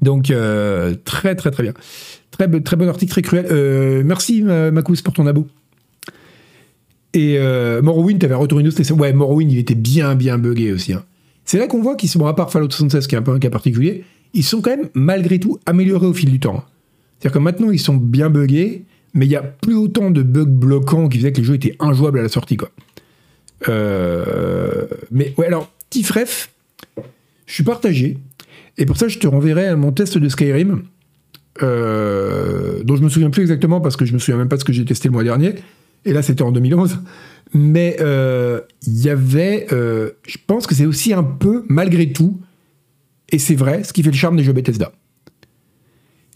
[0.05, 1.73] Donc euh, très très très bien.
[2.31, 3.47] Très, très bon article, très cruel.
[3.49, 5.47] Euh, merci, Macous, pour ton abo.
[7.13, 10.91] Et euh, Morrowind, t'avais retourné une Ouais, Morrowind, il était bien, bien buggé aussi.
[10.91, 11.05] Hein.
[11.45, 13.39] C'est là qu'on voit qu'ils sont, à part Fallout 76, qui est un peu un
[13.39, 16.65] cas particulier, ils sont quand même, malgré tout, améliorés au fil du temps.
[17.17, 20.43] C'est-à-dire que maintenant, ils sont bien buggés, mais il n'y a plus autant de bugs
[20.43, 22.57] bloquants qui faisaient que les jeux étaient injouables à la sortie.
[23.69, 26.49] Euh, mais ouais, alors, petit ref,
[27.45, 28.17] je suis partagé.
[28.77, 30.83] Et pour ça, je te renverrai à mon test de Skyrim,
[31.63, 34.65] euh, dont je me souviens plus exactement parce que je me souviens même pas ce
[34.65, 35.55] que j'ai testé le mois dernier.
[36.03, 36.99] Et là, c'était en 2011.
[37.53, 42.41] Mais euh, il y avait, euh, je pense que c'est aussi un peu, malgré tout,
[43.31, 44.91] et c'est vrai, ce qui fait le charme des jeux Bethesda.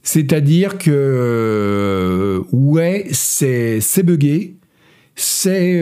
[0.01, 4.58] C'est-à-dire que, ouais, c'est buggé,
[5.19, 5.81] c'est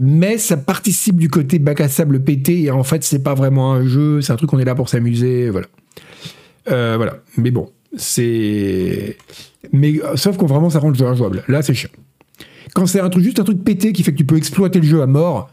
[0.00, 3.72] mais ça participe du côté bac à sable pété et en fait c'est pas vraiment
[3.74, 5.66] un jeu c'est un truc qu'on est là pour s'amuser voilà.
[6.66, 7.18] Voilà.
[7.36, 9.18] Mais bon c'est
[9.72, 11.90] mais sauf qu'on vraiment ça rend le jeu injouable là c'est chiant.
[12.74, 14.86] Quand c'est un truc juste un truc pété qui fait que tu peux exploiter le
[14.86, 15.50] jeu à mort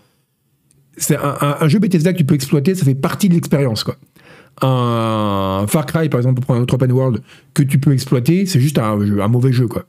[0.95, 3.97] c'est un, jeu Bethesda que tu peux exploiter ça fait partie de l'expérience quoi.
[4.61, 7.21] Un Far Cry par exemple pour prendre un autre open world
[7.53, 9.85] que tu peux exploiter c'est juste un mauvais jeu quoi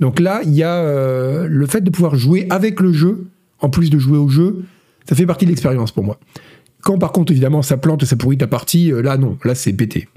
[0.00, 3.26] donc là, il y a euh, le fait de pouvoir jouer avec le jeu,
[3.60, 4.64] en plus de jouer au jeu,
[5.08, 6.18] ça fait partie de l'expérience pour moi.
[6.82, 9.72] Quand par contre, évidemment, ça plante, ça pourrit ta partie, euh, là non, là c'est
[9.72, 10.08] pété.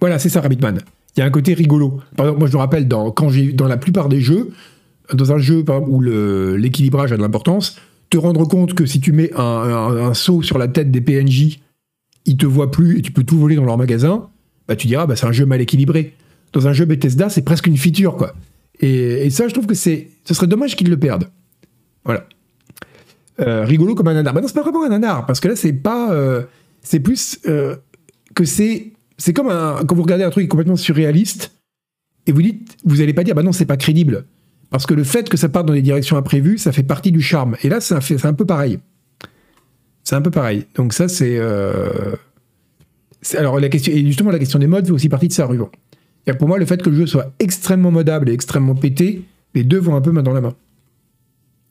[0.00, 0.80] Voilà, c'est ça Rabbitman.
[1.16, 2.00] Il y a un côté rigolo.
[2.16, 4.50] Par exemple, moi je me rappelle dans, quand j'ai dans la plupart des jeux,
[5.14, 7.78] dans un jeu où l'équilibrage a de l'importance,
[8.10, 11.60] te rendre compte que si tu mets un, saut sur la tête des PNJ,
[12.26, 14.28] ils te voient plus et tu peux tout voler dans leur magasin,
[14.68, 16.14] bah tu diras bah c'est un jeu mal équilibré
[16.52, 18.34] dans un jeu Bethesda, c'est presque une feature, quoi.
[18.80, 21.28] Et, ça, je trouve que c'est, ce serait dommage qu'ils le perdent.
[22.04, 22.26] Voilà.
[23.40, 24.34] Euh, rigolo comme un nanar.
[24.34, 26.42] Bah non, c'est pas vraiment un nanar, parce que là, c'est pas, euh,
[26.82, 27.76] c'est plus euh,
[28.34, 31.52] que c'est, c'est comme quand vous regardez un truc complètement surréaliste
[32.26, 34.24] et vous dites, vous allez pas dire, bah non, c'est pas crédible,
[34.70, 37.20] parce que le fait que ça parte dans des directions imprévues, ça fait partie du
[37.20, 37.56] charme.
[37.62, 38.78] Et là, c'est un, c'est un peu pareil.
[40.02, 40.66] C'est un peu pareil.
[40.74, 41.38] Donc ça, c'est,
[43.34, 45.70] alors la question, et justement, la question des modes fait aussi partie de ça, Ruban.
[46.34, 49.22] Pour moi, le fait que le jeu soit extrêmement modable et extrêmement pété,
[49.54, 50.54] les deux vont un peu main dans la main.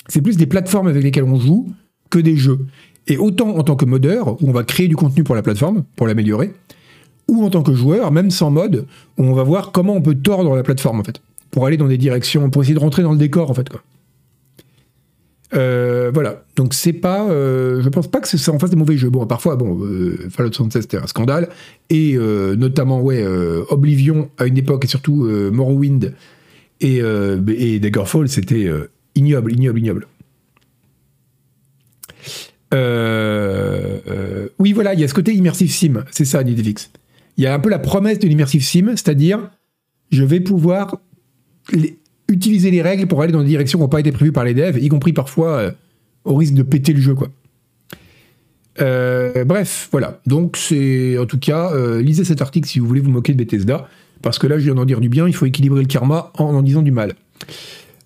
[0.07, 1.73] C'est plus des plateformes avec lesquelles on joue
[2.09, 2.59] que des jeux.
[3.07, 5.83] Et autant en tant que modeur, où on va créer du contenu pour la plateforme,
[5.95, 6.53] pour l'améliorer,
[7.27, 8.85] ou en tant que joueur, même sans mode,
[9.17, 11.87] où on va voir comment on peut tordre la plateforme, en fait, pour aller dans
[11.87, 13.81] des directions, pour essayer de rentrer dans le décor, en fait, quoi.
[15.53, 18.97] Euh, voilà, donc c'est pas, euh, je pense pas que c'est en face des mauvais
[18.97, 19.09] jeux.
[19.09, 21.49] Bon, parfois, bon, euh, Fallout 76 c'était un scandale,
[21.89, 22.17] et
[22.57, 23.25] notamment, ouais,
[23.69, 26.13] Oblivion à une époque, et surtout Morrowind
[26.81, 28.69] et, et Daggerfall, c'était
[29.15, 30.07] ignoble, ignoble, ignoble.
[34.59, 36.89] oui, voilà, il y a ce côté immersive sim, c'est ça, Nidifix.
[37.37, 39.51] Il y a un peu la promesse de l'immersive sim, c'est-à-dire,
[40.11, 41.01] je vais pouvoir
[41.71, 44.43] les, utiliser les règles pour aller dans des directions qui n'ont pas été prévues par
[44.43, 45.71] les devs, y compris parfois euh,
[46.23, 47.29] au risque de péter le jeu, quoi.
[48.81, 50.19] Euh, bref, voilà.
[50.25, 53.37] Donc, c'est en tout cas, euh, lisez cet article si vous voulez vous moquer de
[53.37, 53.87] Bethesda,
[54.21, 56.45] parce que là, je viens d'en dire du bien, il faut équilibrer le karma en
[56.45, 57.13] en disant du mal.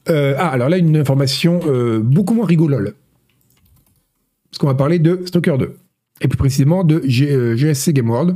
[0.07, 1.61] ah, alors là, une information
[2.03, 2.93] beaucoup moins rigolole.
[4.51, 5.77] Parce qu'on va parler de Stalker 2,
[6.21, 8.35] et plus précisément de GSC Game World,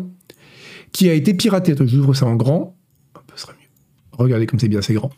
[0.91, 1.75] qui a été piraté.
[1.85, 2.77] J'ouvre ça en grand.
[3.15, 3.67] Un peu serait mieux.
[4.13, 5.11] Regardez comme c'est bien, c'est grand.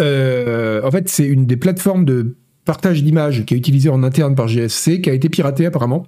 [0.00, 4.34] Euh, en fait, c'est une des plateformes de partage d'images qui est utilisée en interne
[4.34, 6.06] par GSC, qui a été piratée apparemment.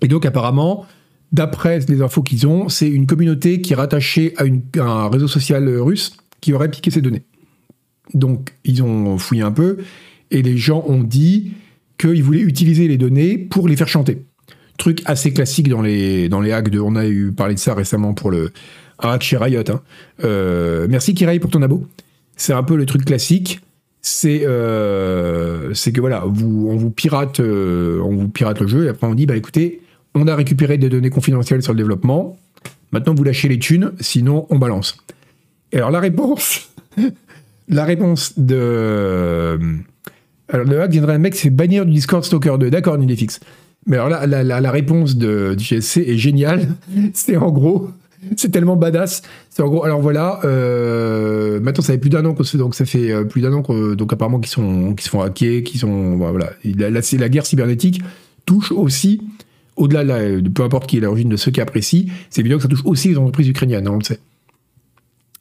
[0.00, 0.84] Et donc apparemment,
[1.32, 4.44] d'après les infos qu'ils ont, c'est une communauté qui est rattachée à,
[4.82, 7.22] un réseau social russe qui aurait piqué ces données.
[8.14, 9.78] Donc ils ont fouillé un peu
[10.30, 11.52] et les gens ont dit
[11.98, 14.26] qu'ils voulaient utiliser les données pour les faire chanter.
[14.76, 16.78] Truc assez classique dans les, dans les hacks de...
[16.80, 18.52] On a eu parlé de ça récemment pour le
[18.98, 19.62] hack chez Riot.
[20.88, 21.86] Merci Kirai pour ton abo
[22.36, 23.60] c'est un peu le truc classique.
[24.02, 28.88] C'est euh, que voilà, vous, on vous pirate, euh, on vous pirate le jeu et
[28.88, 29.80] après on dit bah écoutez,
[30.14, 32.38] on a récupéré des données confidentielles sur le développement.
[32.92, 34.96] Maintenant vous lâchez les thunes, sinon on balance.
[35.72, 36.70] Et alors la réponse,
[37.68, 39.58] la réponse de
[40.48, 43.40] alors hack viendrait un mec c'est bannir du Discord Stalker 2, d'accord Nidefix.
[43.86, 46.68] Mais alors là, la, la, réponse de, du GSC est géniale.
[47.14, 47.90] c'est en gros,
[48.36, 49.22] c'est tellement badass.
[49.58, 53.10] Alors voilà, euh, maintenant ça fait plus d'un an qu'on se fait, donc ça fait
[53.10, 53.62] euh, plus d'un an
[53.94, 58.02] donc apparemment qu'ils sont, qui se font hacker, qui sont, voilà, la, la, guerre cybernétique
[58.44, 59.22] touche aussi,
[59.76, 60.04] au-delà
[60.40, 62.84] de peu importe qui est l'origine de ce cas précis, c'est évident que ça touche
[62.84, 64.20] aussi les entreprises ukrainiennes, hein, on le sait.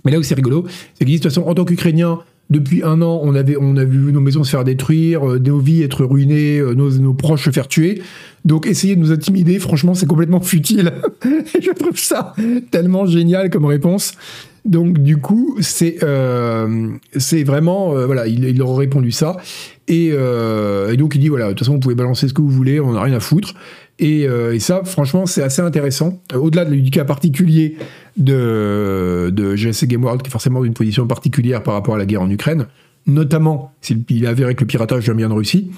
[0.03, 2.19] Mais là où c'est rigolo, c'est que de toute façon, en tant qu'Ukrainien,
[2.51, 5.57] Depuis un an, on, avait, on a vu nos maisons se faire détruire, euh, nos
[5.57, 8.03] vies être ruinées, euh, nos, nos, proches se faire tuer.
[8.43, 10.93] Donc essayer de nous intimider, franchement, c'est complètement futile.
[11.23, 12.35] je trouve ça
[12.69, 14.13] tellement génial comme réponse.
[14.63, 16.89] Donc du coup, c'est euh,
[17.45, 19.37] vraiment voilà, il, leur a répondu ça
[19.87, 22.49] et, et, donc il dit voilà, de toute façon vous pouvez balancer ce que vous
[22.49, 23.53] voulez, on n'a rien à foutre.
[23.99, 26.21] Et, et ça, franchement, c'est assez intéressant.
[26.33, 27.77] Au-delà du cas particulier
[28.17, 32.05] de, de GSC Game World, qui est forcément d'une position particulière par rapport à la
[32.05, 32.67] guerre en Ukraine,
[33.07, 35.71] notamment s'il avéré que le piratage vient de Russie,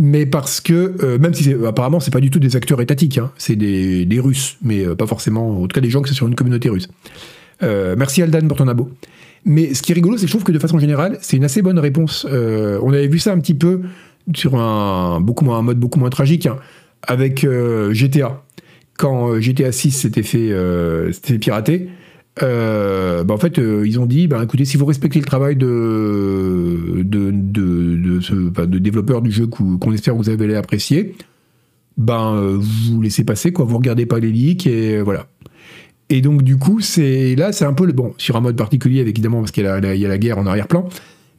[0.00, 3.30] mais parce que, euh, même si apparemment c'est pas du tout des acteurs étatiques, hein,
[3.36, 6.28] c'est des, Russes, mais euh, pas forcément, en tout cas des gens qui sont sur
[6.28, 6.88] une communauté russe.
[7.62, 8.90] Euh, merci Aldan pour ton abo.
[9.44, 11.44] Mais ce qui est rigolo, c'est que je trouve que de façon générale, c'est une
[11.44, 12.26] assez bonne réponse.
[12.30, 13.82] on avait vu ça un petit peu
[14.34, 16.58] sur un, beaucoup moins, un mode beaucoup moins tragique, hein,
[17.02, 17.46] avec
[17.90, 18.44] GTA.
[18.98, 20.52] Quand GTA 6 s'était fait,
[21.12, 21.88] fait pirater,
[22.42, 25.56] euh, bah en fait, euh, ils ont dit, bah, écoutez, si vous respectez le travail
[25.56, 31.14] de, de, développeur du jeu qu'on espère que vous allez apprécier,
[31.98, 35.26] ben, euh, vous laissez passer, quoi, vous regardez pas les leaks, et voilà.
[36.08, 39.40] Et donc, du coup, là, c'est un peu le bon, sur un mode particulier, évidemment,
[39.40, 40.88] parce qu'il y, a la guerre en arrière-plan,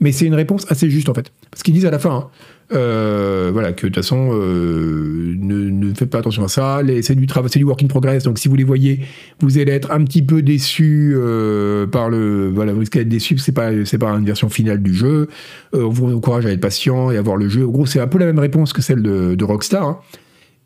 [0.04, 1.32] mais c'est une réponse assez juste, en fait.
[1.50, 2.28] Parce qu'ils disent à la fin, hein,
[2.74, 6.82] euh, voilà, que de toute façon, euh, ne, faites pas attention à ça.
[7.02, 8.24] C'est du travail, c'est du work in progress.
[8.24, 9.00] Donc, si vous les voyez,
[9.40, 12.52] vous allez être un petit peu déçu euh, par le.
[12.54, 13.38] Voilà, vous risquez d'être déçu.
[13.38, 15.30] C'est pas, pas une version finale du jeu.
[15.72, 17.66] on vous encourage à être patient et à voir le jeu.
[17.66, 19.88] En gros, c'est un peu la même réponse que celle de, de Rockstar.
[19.88, 20.00] Hein.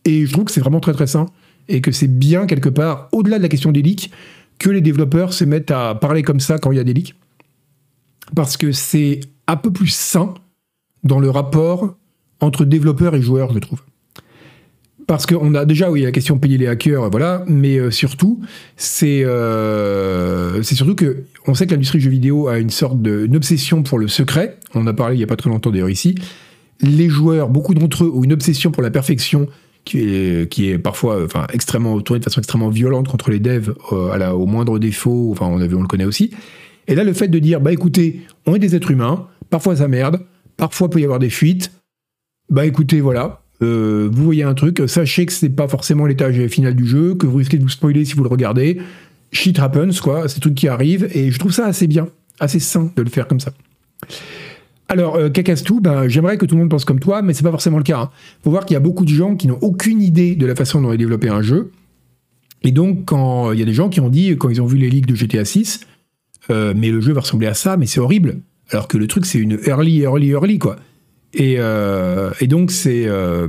[0.03, 1.27] Et je trouve que c'est vraiment très très sain
[1.69, 4.09] et que c'est bien quelque part, au-delà de la question des leaks,
[4.57, 7.15] que les développeurs se mettent à parler comme ça quand il y a des leaks,
[8.35, 10.33] parce que c'est un peu plus sain
[11.03, 11.95] dans le rapport
[12.39, 13.81] entre développeurs et joueurs, je trouve.
[15.07, 18.41] Parce qu'on a déjà, oui, la question de payer les hackers, voilà, mais euh, surtout,
[18.75, 23.83] c'est euh, surtout que on sait que l'industrie du jeu vidéo a une sorte d'obsession
[23.83, 24.57] pour le secret.
[24.75, 26.15] On en a parlé il n'y a pas très longtemps d'ailleurs ici.
[26.81, 29.47] Les joueurs, beaucoup d'entre eux, ont une obsession pour la perfection
[29.85, 30.01] qui
[30.69, 34.77] est, parfois enfin, extrêmement tournée de façon extrêmement violente contre les devs euh, au moindre
[34.77, 35.29] défaut.
[35.31, 36.31] Enfin, on le connaît aussi.
[36.87, 39.87] Et là, le fait de dire, bah écoutez, on est des êtres humains, parfois ça
[39.87, 40.21] merde,
[40.57, 41.71] Parfois, peut y avoir des fuites.
[42.49, 43.41] Bah écoutez, voilà.
[43.61, 47.25] Euh, vous voyez un truc, sachez que c'est pas forcément l'étage final du jeu, que
[47.25, 48.79] vous risquez de vous spoiler si vous le regardez.
[49.31, 50.27] Shit happens, quoi.
[50.27, 51.09] C'est trucs qui arrivent.
[51.13, 52.07] Et je trouve ça assez bien,
[52.39, 53.51] assez sain de le faire comme ça.
[54.89, 57.51] Alors, euh, Kakastou, ben, j'aimerais que tout le monde pense comme toi, mais c'est pas
[57.51, 57.99] forcément le cas.
[57.99, 58.09] Hein.
[58.43, 60.81] Faut voir qu'il y a beaucoup de gens qui n'ont aucune idée de la façon
[60.81, 61.71] dont est développé un jeu.
[62.63, 64.77] Et donc, quand il y a des gens qui ont dit, quand ils ont vu
[64.77, 65.81] les leaks de GTA 6,
[66.49, 68.39] euh, mais le jeu va ressembler à ça, mais c'est horrible.
[68.69, 70.77] Alors que le truc, c'est une early, early, early, quoi.
[71.33, 73.07] Et, euh, donc, c'est.
[73.07, 73.47] Euh,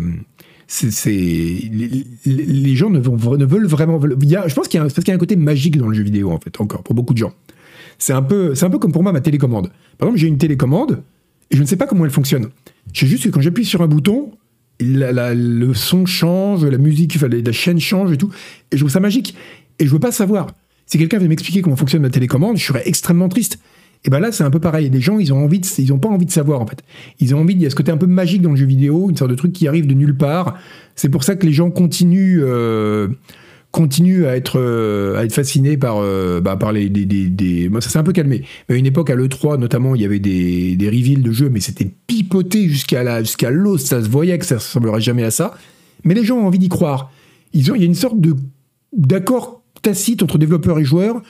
[0.70, 0.90] c'est
[2.26, 3.98] les, gens ne, ne veulent vraiment.
[4.20, 6.30] Il y a, je pense qu'il y, a un côté magique dans le jeu vidéo,
[6.30, 7.32] en fait, encore, pour beaucoup de gens.
[7.96, 9.70] C'est un, peu, un peu comme pour moi ma télécommande.
[9.96, 11.02] Par exemple, j'ai une télécommande
[11.50, 12.50] et je ne sais pas comment elle fonctionne.
[12.92, 14.32] Je sais juste que quand j'appuie sur un bouton,
[14.78, 18.30] le son change, la musique, la chaîne change et tout.
[18.70, 19.34] Et je trouve ça magique.
[19.78, 20.48] Et je veux pas savoir.
[20.88, 23.58] Si quelqu'un veut m'expliquer comment fonctionne ma télécommande, je serais extrêmement triste.
[24.04, 24.90] Et ben là, c'est un peu pareil.
[24.90, 26.82] Des gens, ils ont envie, ils ont pas envie de savoir en fait.
[27.20, 29.10] Ils ont envie, il y a ce côté un peu magique dans le jeu vidéo,
[29.10, 30.56] une sorte de truc qui arrive de nulle part.
[30.94, 33.08] C'est pour ça que les gens continuent, euh,
[33.70, 37.90] continuent à être, euh, à être fascinés par, euh, bah, par les, des, des, ça
[37.90, 38.44] s'est un peu calmé.
[38.70, 41.60] À une époque, à l'E3 notamment, il y avait des, des reveals de jeux, mais
[41.60, 43.84] c'était pipoté jusqu'à la, jusqu'à l'os.
[43.84, 45.54] Ça se voyait que ça ressemblerait jamais à ça.
[46.04, 47.10] Mais les gens ont envie d'y croire.
[47.52, 48.36] Il y a une sorte de
[48.96, 51.22] d'accord tacite entre développeurs et joueurs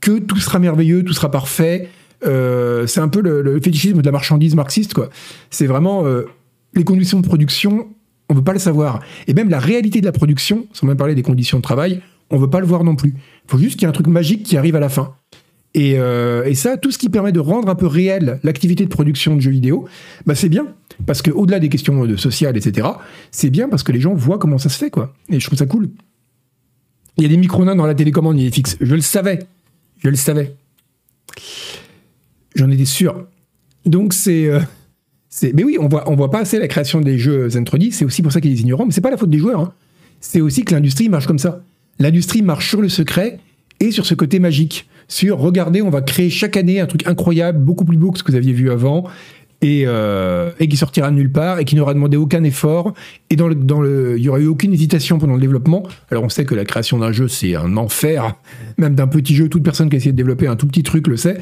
[0.00, 1.88] que tout sera merveilleux, tout sera parfait.
[2.24, 5.08] Euh, c'est un peu le, fétichisme de la marchandise marxiste, quoi.
[5.50, 6.24] C'est vraiment euh,
[6.74, 7.88] les conditions de production,
[8.28, 9.00] on veut pas le savoir.
[9.26, 12.38] Et même la réalité de la production, sans même parler des conditions de travail, on
[12.38, 13.14] veut pas le voir non plus.
[13.46, 15.14] Il faut juste qu'il y ait un truc magique qui arrive à la fin.
[15.74, 19.36] Et, euh, ça, tout ce qui permet de rendre un peu réel l'activité de production
[19.36, 19.86] de jeux vidéo,
[20.26, 20.66] bah c'est bien.
[21.06, 22.88] Parce qu'au-delà des questions de sociales, etc.,
[23.30, 25.14] c'est bien parce que les gens voient comment ça se fait, quoi.
[25.30, 25.90] Et je trouve ça cool.
[27.16, 28.76] Il y a des micronins dans la télécommande, il est fixe.
[28.80, 29.40] Je le savais.
[29.98, 30.54] Je le savais.
[32.54, 33.26] J'en étais sûr.
[33.86, 34.46] Donc c'est.
[34.46, 34.60] Euh,
[35.54, 38.22] mais oui, on voit, on voit pas assez la création des jeux Zentrodi, c'est aussi
[38.22, 39.60] pour ça qu'il est ignorant, mais c'est pas la faute des joueurs.
[39.60, 39.72] Hein.
[40.20, 41.62] C'est aussi que l'industrie marche comme ça.
[41.98, 43.38] L'industrie marche sur le secret
[43.80, 44.88] et sur ce côté magique.
[45.08, 48.22] Sur, regardez, on va créer chaque année un truc incroyable, beaucoup plus beau que ce
[48.22, 49.04] que vous aviez vu avant,
[49.62, 52.92] et, euh, et qui sortira de nulle part, et qui n'aura demandé aucun effort,
[53.30, 55.84] et dans le, dans le, il y aura eu aucune hésitation pendant le développement.
[56.10, 58.34] Alors on sait que la création d'un jeu, c'est un enfer,
[58.76, 61.06] même d'un petit jeu, toute personne qui a essayé de développer un tout petit truc
[61.06, 61.38] le sait.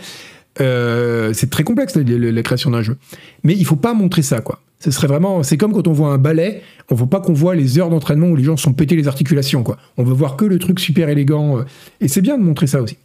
[0.60, 2.96] Euh, c'est très complexe la, création d'un jeu.
[3.44, 4.60] Mais il faut pas montrer ça, quoi.
[4.80, 7.54] Ce serait vraiment, c'est comme quand on voit un ballet, on veut pas qu'on voit
[7.54, 9.78] les heures d'entraînement où les gens sont pétés les articulations, quoi.
[9.96, 11.62] On veut voir que le truc super élégant, euh,
[12.00, 12.96] et c'est bien de montrer ça aussi.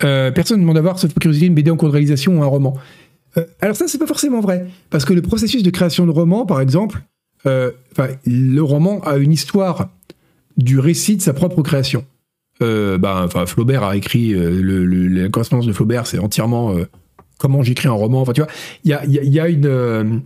[0.00, 2.74] Personne ne demande d'avoir, sauf curiosité, une BD en cours de réalisation ou un roman.
[3.36, 4.66] Euh, alors ça, c'est pas forcément vrai.
[4.90, 7.02] Parce que le processus de création de roman, par exemple,
[7.46, 7.72] euh,
[8.26, 9.88] le roman a une histoire
[10.56, 12.04] du récit de sa propre création.
[12.60, 16.74] bah, Flaubert a écrit, le, la correspondance de Flaubert, c'est entièrement
[17.38, 18.20] comment j'écris un roman.
[18.20, 18.50] Enfin, tu vois,
[18.84, 20.22] il y a, y a, une...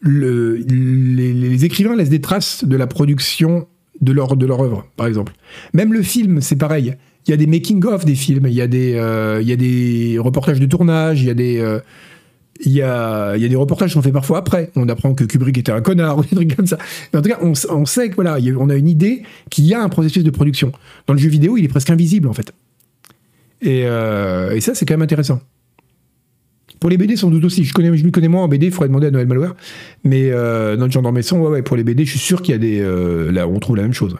[0.00, 3.68] Le, les, écrivains laissent des traces de la production
[4.00, 5.32] de leur, de leur œuvre, par exemple.
[5.72, 6.96] Même le film, c'est pareil.
[7.26, 9.56] Il y a des making-of des films, il y, a des, euh, il y a
[9.56, 11.58] des reportages de tournage, il y a des...
[11.58, 11.78] Euh,
[12.64, 14.70] il y, a, a des reportages qui sont faits parfois après.
[14.76, 16.78] On apprend que Kubrick était un connard ou des trucs comme ça.
[17.12, 19.82] Mais en tout cas, on, sait que voilà, on a une idée qu'il y a
[19.82, 20.72] un processus de production.
[21.06, 22.52] Dans le jeu vidéo, il est presque invisible en fait.
[23.60, 25.40] Et, euh, ça, c'est quand même intéressant.
[26.80, 27.64] Pour les BD, sans doute aussi.
[27.64, 29.54] Je, connais, je m'y connais moins en BD, il faudrait demander à Noël Malware.
[30.04, 32.56] Mais euh, dans le genre d'Ormesson, ouais, pour les BD, je suis sûr qu'il y
[32.56, 33.32] a des.
[33.32, 34.16] là, on trouve la même chose.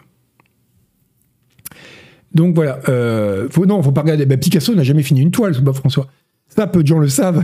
[2.33, 4.25] Donc voilà, euh, faut, non, faut pas regarder.
[4.25, 6.07] Bah, Picasso n'a jamais fini une toile, Bob François.
[6.49, 7.43] Ça, peu de gens le savent.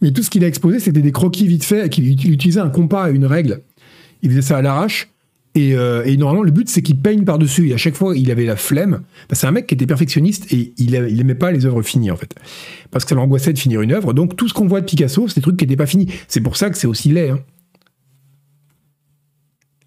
[0.00, 3.10] Mais tout ce qu'il a exposé, c'était des croquis vite faits, qu'il utilisait un compas
[3.10, 3.62] et une règle.
[4.22, 5.08] Il faisait ça à l'arrache.
[5.56, 7.70] Et, euh, normalement, le but, c'est qu'il peigne par-dessus.
[7.70, 9.00] Et à chaque fois, il avait la flemme.
[9.28, 12.10] Bah, c'est un mec qui était perfectionniste et il, il aimait pas les œuvres finies,
[12.10, 12.34] en fait.
[12.90, 14.12] Parce que ça l'angoissait de finir une œuvre.
[14.12, 16.06] Donc, tout ce qu'on voit de Picasso, c'est des trucs qui n'étaient pas finis.
[16.28, 17.30] C'est pour ça que c'est aussi laid.
[17.30, 17.40] Hein.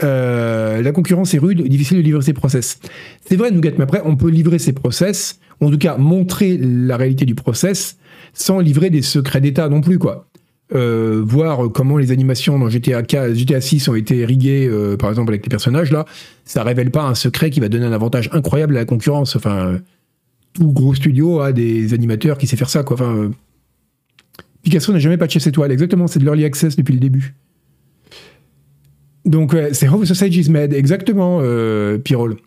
[0.04, 2.80] Euh, la concurrence est rude, difficile de livrer ses process.
[3.26, 6.58] C'est vrai, Nougat, mais après, on peut livrer ses process, ou en tout cas montrer
[6.58, 7.98] la réalité du process,
[8.34, 10.28] sans livrer des secrets d'État non plus, quoi.
[10.74, 15.32] Euh, voir comment les animations dans GTA, GTA 6 ont été riguées, euh, par exemple
[15.32, 16.06] avec les personnages, là,
[16.46, 19.36] ça révèle pas un secret qui va donner un avantage incroyable à la concurrence.
[19.36, 19.80] Enfin,
[20.54, 22.96] tout gros studio a des animateurs qui savent faire ça, quoi.
[22.96, 23.32] Enfin,
[24.64, 27.36] Picasso n'a jamais patché ses toiles, exactement, c'est de l'early access depuis le début.
[29.26, 32.38] Donc c'est How the Sausage is Made, exactement, euh, Pirol.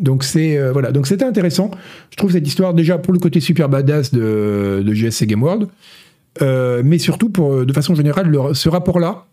[0.00, 1.70] Donc c'est euh, voilà, donc c'était intéressant.
[2.10, 5.68] Je trouve cette histoire déjà pour le côté super badass de, de GSC Game World,
[6.40, 9.26] euh, mais surtout pour de façon générale ce rapport-là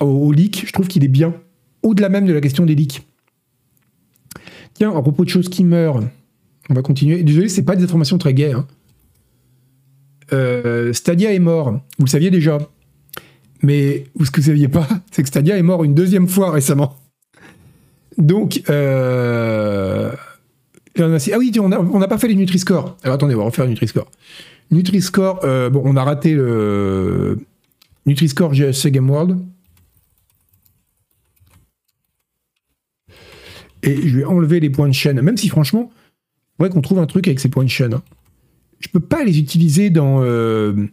[0.00, 1.34] au, leak, je trouve qu'il est bien
[1.82, 3.02] au-delà même de la question des leaks.
[4.74, 6.00] Tiens, à propos de choses qui meurent,
[6.68, 7.22] on va continuer.
[7.22, 8.52] Désolé, c'est pas des informations très gaies.
[8.52, 8.66] Hein.
[10.92, 12.58] Stadia est mort, vous le saviez déjà.
[13.62, 16.96] Mais ce que vous saviez pas, c'est que Stadia est mort une deuxième fois récemment.
[18.18, 20.12] Donc, euh...
[20.98, 22.96] ah oui, on n'a pas fait les Nutri-Score.
[23.02, 24.10] Alors attendez, on va refaire Nutri-Score.
[24.70, 27.38] Nutri-Score, euh, bon, on a raté le
[28.06, 29.38] Nutri-Score GSC Game World.
[33.82, 35.90] Et je vais enlever les points de chaîne, même si franchement,
[36.60, 37.94] vrai qu'on trouve un truc avec ces points de chaîne.
[37.94, 38.02] Hein.
[38.78, 40.22] Je peux pas les utiliser dans.
[40.22, 40.86] Euh,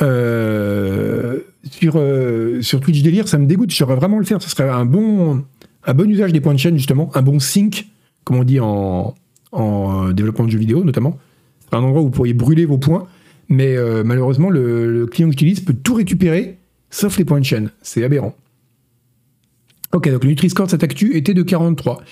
[0.00, 1.40] euh,
[1.80, 3.70] sur, euh, sur Twitch Délire, ça me dégoûte.
[3.70, 4.42] Je vraiment le faire.
[4.42, 5.44] Ce serait un bon,
[5.84, 7.10] un bon usage des points de chaîne, justement.
[7.14, 7.88] Un bon sync,
[8.24, 9.14] comme on dit en,
[9.52, 11.18] en développement de jeux vidéo, notamment.
[11.72, 13.06] Un endroit où vous pourriez brûler vos points.
[13.48, 16.58] Mais euh, malheureusement, le, client que j'utilise peut tout récupérer,
[16.90, 17.70] sauf les points de chaîne.
[17.82, 18.34] C'est aberrant.
[19.92, 22.02] Ok, donc le Nutri-Score de cette actu était de 43.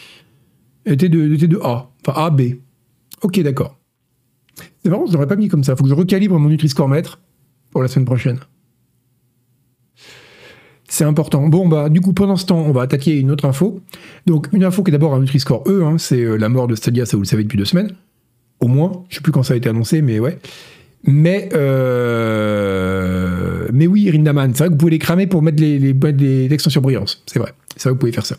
[0.87, 1.91] Était de, était A.
[2.07, 2.43] Enfin, A, B.
[3.23, 3.77] Ok, d'accord.
[4.83, 5.77] C'est marrant, je l'aurais pas mis comme ça.
[5.77, 7.21] Faut que je recalibre mon Nutri-Score mètre
[7.71, 8.39] pour la semaine prochaine.
[10.89, 11.49] C'est important.
[11.49, 13.81] Bon, bah, du coup, pendant ce temps, on va attaquer une autre info.
[14.27, 16.75] Donc, une info qui est d'abord un Nutri-Score E, hein, c'est euh, la mort de
[16.75, 17.93] Stadia, ça vous le savez depuis deux semaines.
[18.61, 19.05] Au moins.
[19.09, 20.39] Je sais plus quand ça a été annoncé, mais ouais.
[21.05, 22.87] Mais, euh...
[23.73, 26.67] mais oui, Rindaman, c'est vrai que vous pouvez les cramer pour mettre les, les, textes
[26.67, 27.23] en surbrillance.
[27.27, 27.53] C'est vrai.
[27.77, 28.37] C'est vrai que vous pouvez faire ça.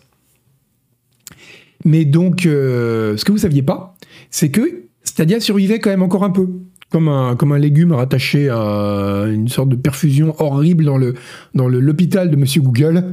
[1.85, 3.95] Mais donc, euh, ce que vous saviez pas,
[4.31, 6.49] c'est que Stadia survivait quand même encore un peu
[6.89, 11.15] comme un, comme un légume rattaché à une sorte de perfusion horrible dans le
[11.53, 13.03] dans l'hôpital de Monsieur Google,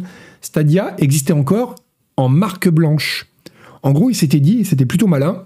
[0.41, 1.75] Stadia existait encore
[2.17, 3.27] en marque blanche.
[3.83, 5.43] En gros, il s'était dit, c'était plutôt malin.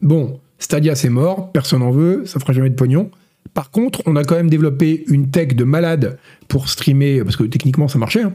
[0.00, 3.10] Bon, Stadia c'est mort, personne n'en veut, ça fera jamais de pognon.
[3.54, 6.18] Par contre, on a quand même développé une tech de malade
[6.48, 8.34] pour streamer, parce que techniquement ça marchait, hein,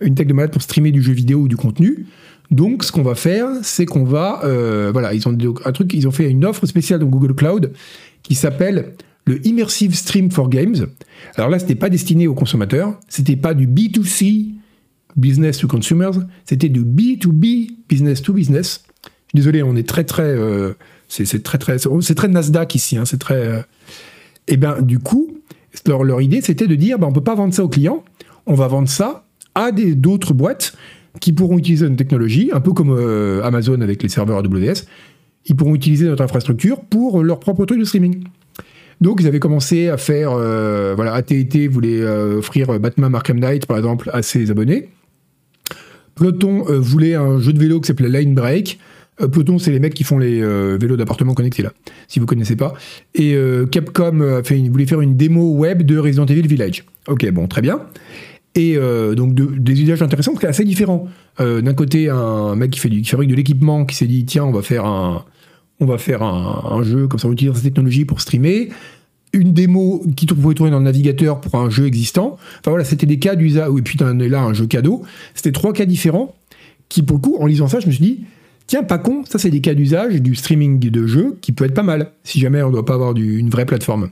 [0.00, 2.06] une tech de malade pour streamer du jeu vidéo ou du contenu.
[2.50, 6.06] Donc, ce qu'on va faire, c'est qu'on va, euh, voilà, ils ont un truc, ils
[6.06, 7.72] ont fait une offre spéciale dans Google Cloud
[8.22, 10.86] qui s'appelle le Immersive Stream for Games.
[11.36, 14.54] Alors là, c'était pas destiné aux consommateurs, c'était pas du B2C,
[15.16, 16.12] business to consumers,
[16.44, 18.84] c'était du B2B, business to business.
[19.34, 20.74] Désolé, on est très très, euh,
[21.08, 23.42] c'est très très, c'est très Nasdaq ici, hein, c'est très.
[23.42, 23.62] et euh,
[24.48, 25.38] eh ben du coup,
[25.86, 28.04] leur, idée c'était de dire, ben, on peut pas vendre ça aux clients,
[28.46, 30.74] on va vendre ça à d'autres boîtes
[31.20, 34.86] qui pourront utiliser une technologie, un peu comme euh, Amazon avec les serveurs AWS,
[35.46, 38.24] ils pourront utiliser notre infrastructure pour leur propre truc de streaming.
[39.00, 43.66] Donc ils avaient commencé à faire, euh, voilà, AT&T voulait euh, offrir Batman Arkham Knight
[43.66, 44.88] par exemple à ses abonnés.
[46.14, 48.78] Peloton euh, voulait un jeu de vélo qui s'appelait Line Break.
[49.20, 51.72] Euh, Peloton, c'est les mecs qui font les euh, vélos d'appartement connectés, là,
[52.08, 52.74] si vous connaissez pas.
[53.14, 54.40] Et euh, Capcom
[54.70, 56.84] voulait faire une démo web de Resident Evil Village.
[57.08, 57.80] Ok, bon, très bien.
[58.54, 61.08] Et euh, donc de- des usages intéressants, parce assez différents.
[61.40, 64.24] Euh, D'un côté, un mec qui, fait du, qui fabrique de l'équipement, qui s'est dit
[64.26, 65.24] tiens, on va faire un,
[65.82, 68.68] on va faire un, jeu comme ça, on utilise cette technologie pour streamer.
[69.32, 72.36] Une démo qui pouvez trouver dans le navigateur pour un jeu existant.
[72.60, 73.70] Enfin voilà, c'était des cas d'usage.
[73.76, 75.02] Et puis as là un jeu cadeau.
[75.34, 76.34] C'était trois cas différents
[76.88, 78.20] qui, pour le coup, en lisant ça, je me suis dit
[78.66, 81.74] tiens, pas con, ça c'est des cas d'usage du streaming de jeux qui peut être
[81.74, 84.10] pas mal si jamais on ne doit pas avoir du- une vraie plateforme.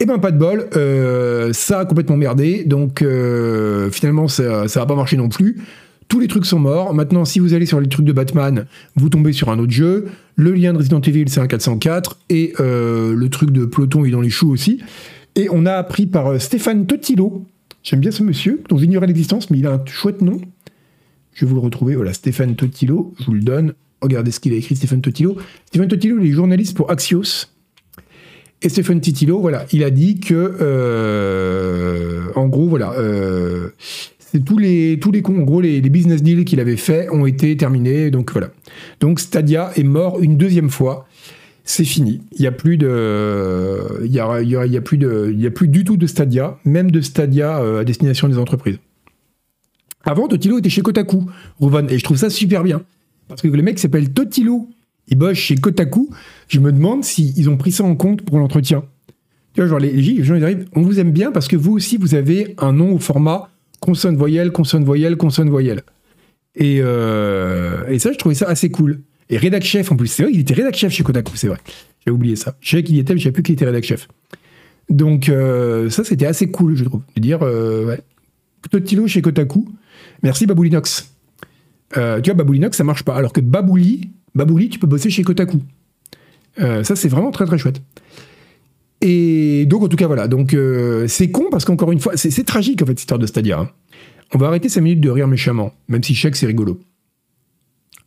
[0.00, 4.80] Eh ben pas de bol, euh, ça a complètement merdé, donc euh, finalement ça, ça
[4.80, 5.58] va pas marcher non plus.
[6.08, 6.94] Tous les trucs sont morts.
[6.94, 10.06] Maintenant, si vous allez sur les trucs de Batman, vous tombez sur un autre jeu.
[10.36, 12.18] Le lien de Resident Evil, c'est un 404.
[12.30, 14.80] Et euh, le truc de Peloton est dans les choux aussi.
[15.34, 17.44] Et on a appris par euh, Stéphane Totilo.
[17.82, 20.40] J'aime bien ce monsieur, dont j'ignorais l'existence, mais il a un chouette nom.
[21.34, 21.96] Je vais vous le retrouver.
[21.96, 23.74] Voilà, Stéphane Totilo, je vous le donne.
[24.00, 25.36] Regardez ce qu'il a écrit, Stéphane Totilo.
[25.66, 27.48] Stéphane Totilo, il est journaliste pour Axios.
[28.62, 32.94] Et Stéphane Titilo, voilà, il a dit que, euh, en gros, voilà,
[34.44, 38.10] tous les, tous les, en gros, les, business deals qu'il avait fait ont été terminés,
[38.10, 38.50] donc voilà.
[39.00, 41.06] Donc Stadia est mort une deuxième fois.
[41.64, 42.20] C'est fini.
[42.32, 44.98] Il y a plus de, il y a, il y a, il y a plus
[44.98, 48.28] de, il y a plus du tout de Stadia, même de Stadia euh, à destination
[48.28, 48.78] des entreprises.
[50.04, 51.24] Avant, Totilo était chez Kotaku,
[51.58, 52.82] Rouvan, et je trouve ça super bien.
[53.26, 54.68] Parce que le mec s'appelle Totilo,
[55.08, 56.10] il bosse chez Kotaku,
[56.46, 58.84] je me demande s'ils ont pris ça en compte pour l'entretien.
[59.54, 61.72] Tu vois, genre les, les gens ils arrivent, on vous aime bien parce que vous
[61.72, 63.48] aussi vous avez un nom au format
[63.80, 65.82] consonne voyelle, consonne voyelle, consonne voyelle.
[66.54, 69.00] Et, euh, et ça, je trouvais ça assez cool.
[69.28, 71.58] Et rédac chef en plus, c'est vrai qu'il était rédac chef chez Kotaku, c'est vrai.
[72.04, 72.56] J'ai oublié ça.
[72.60, 74.08] Je savais qu'il y était, mais je savais plus qu'il était rédac chef.
[74.88, 78.00] Donc euh, ça, c'était assez cool, je trouve, de dire euh, ouais.
[79.06, 79.68] Chez Kotaku.
[80.22, 81.12] Merci Baboulinox.
[81.96, 83.14] Euh, tu vois, Baboulinox, ça marche pas.
[83.14, 85.60] Alors que Babouli, Babouli, tu peux bosser chez Kotaku.
[86.60, 87.80] Euh, ça, c'est vraiment très très chouette.
[89.08, 90.26] Et donc, en tout cas, voilà.
[90.26, 93.26] Donc, euh, c'est con parce qu'encore une fois, c'est tragique en fait, cette histoire de
[93.26, 93.60] Stadia.
[93.60, 93.70] hein.
[94.34, 96.80] On va arrêter 5 minutes de rire méchamment, même si je sais c'est rigolo.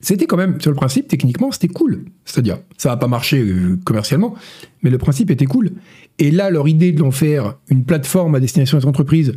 [0.02, 2.60] C'était quand même, sur le principe, techniquement, c'était cool, Stadia.
[2.78, 4.36] Ça n'a pas marché euh, commercialement,
[4.84, 5.72] mais le principe était cool.
[6.20, 9.32] Et là, leur idée de l'en faire une plateforme à destination des entreprises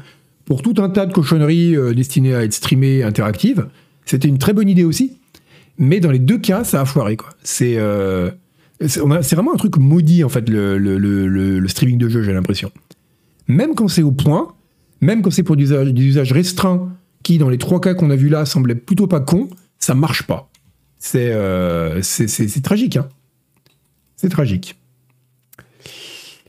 [0.44, 3.68] pour tout un tas de cochonneries euh, destinées à être streamées, interactives,
[4.04, 5.18] c'était une très bonne idée aussi.
[5.78, 7.30] Mais dans les deux cas, ça a foiré, quoi.
[7.44, 7.76] C'est
[8.88, 12.70] c'est vraiment un truc maudit, en fait, le, streaming de jeux, j'ai l'impression.
[13.48, 14.54] Même quand c'est au point,
[15.00, 18.28] même quand c'est pour des usages, restreints, qui, dans les trois cas qu'on a vus
[18.28, 20.48] là, semblaient plutôt pas cons, ça marche pas.
[20.98, 23.08] C'est euh, c'est- c'est- tragique, hein.
[24.16, 24.76] C'est tragique.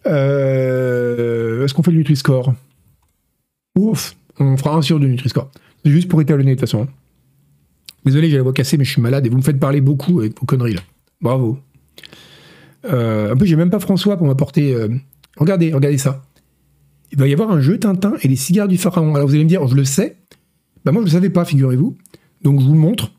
[0.05, 2.53] Euh, Est-ce qu'on fait le Nutri-Score?
[3.77, 5.49] Ouf, on fera un sur deux Nutri-Score.
[5.83, 6.87] C'est juste pour étalonner de toute façon.
[8.05, 10.19] Désolé, j'ai la voix cassée, mais je suis malade et vous me faites parler beaucoup
[10.19, 10.81] avec vos conneries là.
[11.21, 11.57] Bravo.
[12.85, 14.73] Euh, en plus, j'ai même pas François pour m'apporter.
[14.73, 14.89] euh,
[15.37, 16.21] Regardez, regardez ça.
[17.11, 19.15] Il va y avoir un jeu Tintin et les cigares du pharaon.
[19.15, 20.17] Alors vous allez me dire, je le sais.
[20.85, 21.95] Bah moi, je le savais pas, figurez-vous.
[22.41, 23.11] Donc je vous le montre.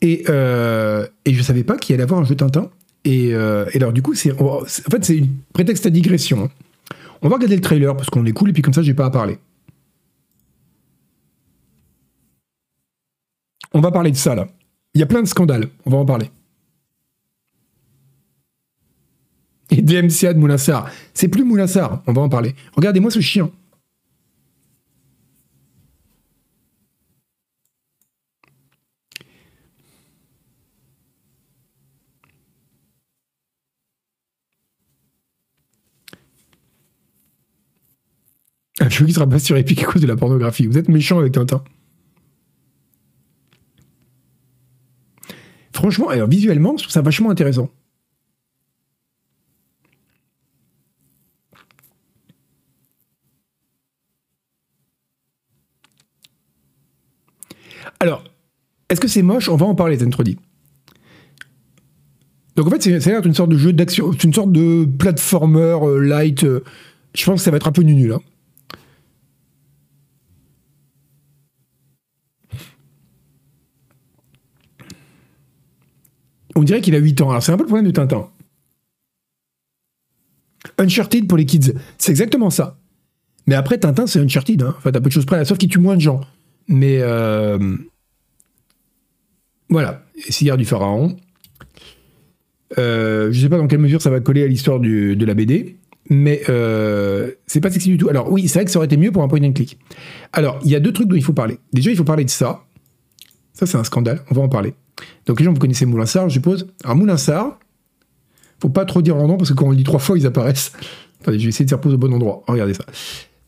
[0.00, 2.70] Et, euh, et je savais pas qu'il allait y avoir un jeu Tintin.
[3.04, 6.44] Et, euh, et alors du coup, c'est- en fait c'est une prétexte à digression.
[6.44, 6.50] hein.
[7.22, 9.06] On va regarder le trailer parce qu'on est cool et puis comme ça, j'ai pas
[9.06, 9.38] à parler.
[13.72, 14.46] On va parler de ça là.
[14.94, 15.68] Il y a plein de scandales.
[15.86, 16.30] On va en parler.
[19.82, 20.90] DMCA de Moulassar.
[21.14, 22.02] C'est plus Moulassar.
[22.06, 22.54] On va en parler.
[22.76, 23.50] Regardez-moi ce chien.
[38.80, 40.66] Un jeu qui sera pas sur Epic à cause de la pornographie.
[40.66, 41.62] Vous êtes méchant avec Tintin.
[45.72, 47.70] Franchement, alors visuellement, je trouve ça vachement intéressant.
[58.04, 58.22] Alors,
[58.90, 59.48] est-ce que c'est moche?
[59.48, 60.36] On va en parler, Zentrodi.
[62.54, 65.78] Donc en fait, c'est- l'air d'une sorte de jeu d'action, c'est une sorte de platformer
[65.82, 66.44] euh, light.
[66.44, 66.62] euh,
[67.14, 68.12] je pense que ça va être un peu nul.
[68.12, 68.20] Hein.
[76.54, 77.30] On dirait qu'il a 8 ans.
[77.30, 78.28] Alors c'est un peu le problème de Tintin.
[80.78, 82.78] Uncharted pour les kids, c'est exactement ça.
[83.46, 84.62] Mais après, Tintin, c'est Uncharted.
[84.62, 84.74] Hein.
[84.78, 86.20] Enfin, t'as peu de choses près, sauf qu'il tue moins de gens.
[86.68, 87.76] Mais euh,
[89.68, 91.16] voilà, Cigare du Pharaon.
[92.78, 95.76] Euh, je sais pas dans quelle mesure ça va coller à l'histoire de la BD,
[96.10, 98.08] mais euh, c'est pas sexy du tout.
[98.08, 99.78] Alors oui, c'est vrai que ça aurait été mieux pour un point and click.
[100.32, 101.58] Alors, il y a deux trucs dont il faut parler.
[101.72, 102.64] Déjà, il faut parler de ça.
[103.52, 104.74] Ça, c'est un scandale, on va en parler.
[105.26, 106.66] Donc les gens, vous connaissez Moulinsart, je suppose.
[106.82, 107.58] Alors Moulinsart,
[108.60, 110.26] faut pas trop dire leur nom parce que quand on le dit trois fois, ils
[110.26, 110.72] apparaissent.
[111.20, 112.42] Attendez, je vais essayer de faire pause au bon endroit.
[112.46, 112.84] Regardez ça.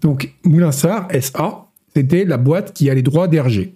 [0.01, 3.75] Donc Moulinsart, SA, c'était la boîte qui a les droits d'Hergé.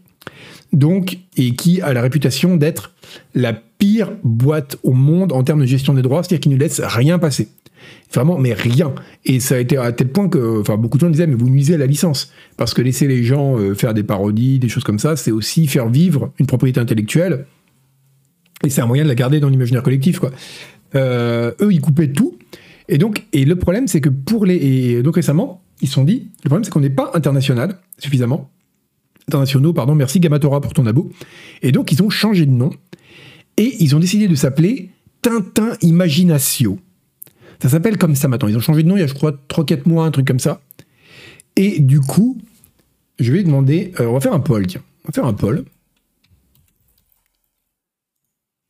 [0.72, 2.92] Donc, et qui a la réputation d'être
[3.34, 6.80] la pire boîte au monde en termes de gestion des droits, c'est-à-dire qui ne laisse
[6.80, 7.48] rien passer.
[8.12, 8.92] Vraiment, mais rien.
[9.24, 11.48] Et ça a été à tel point que, enfin, beaucoup de gens disaient, mais vous
[11.48, 12.32] nuisez à la licence.
[12.56, 15.66] Parce que laisser les gens euh, faire des parodies, des choses comme ça, c'est aussi
[15.66, 17.46] faire vivre une propriété intellectuelle.
[18.64, 20.20] Et c'est un moyen de la garder dans l'imaginaire collectif.
[20.94, 22.36] Euh, eux, ils coupaient tout.
[22.88, 26.04] Et donc, et le problème, c'est que pour les, et donc récemment, ils se sont
[26.04, 28.50] dit, le problème, c'est qu'on n'est pas international suffisamment.
[29.30, 31.10] Internationaux, pardon, merci Gamatora pour ton abo.
[31.62, 32.70] Et donc, ils ont changé de nom.
[33.56, 34.90] Et ils ont décidé de s'appeler
[35.22, 36.78] Tintin Imaginatio.
[37.62, 38.48] Ça s'appelle comme ça maintenant.
[38.48, 40.40] Ils ont changé de nom il y a, je crois, 3-4 mois, un truc comme
[40.40, 40.60] ça.
[41.56, 42.38] Et du coup,
[43.18, 43.92] je vais demander.
[44.00, 44.82] Euh, on va faire un poll, tiens.
[45.04, 45.64] On va faire un poll.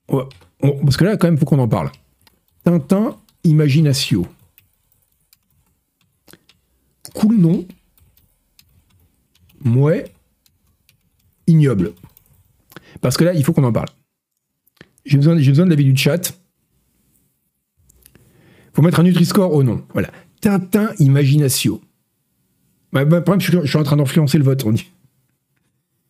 [0.08, 1.90] parce que là, quand même, faut qu'on en parle.
[2.64, 4.26] Tintin Imaginatio.
[7.14, 7.66] Cool nom.
[9.62, 10.12] Mouais.
[11.51, 11.92] Ignoble.
[13.01, 13.88] Parce que là, il faut qu'on en parle.
[15.05, 16.38] J'ai besoin, de l'avis du chat.
[18.72, 19.82] Faut mettre un Nutri-Score au nom.
[19.92, 20.11] Voilà.
[20.40, 21.80] Tintin Imaginatio.
[22.92, 24.90] Bah, bah, problème, je, suis en train d'influencer le vote, on dit.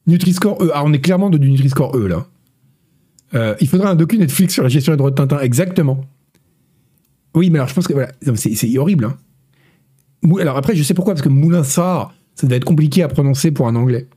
[0.06, 0.70] Nutri-Score E.
[0.74, 2.26] Ah, on est clairement de du Nutri-Score E, là.
[3.34, 6.04] Euh, il faudra un docu Netflix sur la gestion des droits de Tintin, exactement.
[7.34, 9.04] Oui, mais alors je pense que voilà, c'est horrible.
[9.04, 9.16] Hein.
[10.40, 13.68] Alors après, je sais pourquoi, parce que Moulinsart, ça doit être compliqué à prononcer pour
[13.68, 14.08] un anglais.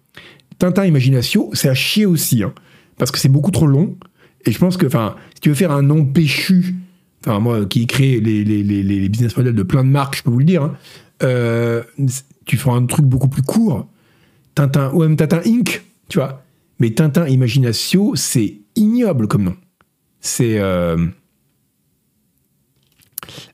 [0.59, 2.53] Tintin Imaginatio, c'est à chier aussi, hein,
[2.97, 3.95] parce que c'est beaucoup trop long.
[4.45, 6.75] Et je pense que, enfin, si tu veux faire un nom péchu
[7.25, 10.29] enfin moi qui crée les, les, les, business models de plein de marques, je peux
[10.29, 10.75] vous le dire, hein,
[11.23, 11.83] euh,
[12.45, 13.87] tu feras un truc beaucoup plus court.
[14.55, 16.43] Tintin, ou même Tintin Inc., tu vois.
[16.79, 19.55] Mais Tintin Imaginatio, c'est ignoble comme nom.
[20.19, 20.59] C'est.
[20.59, 20.97] Euh,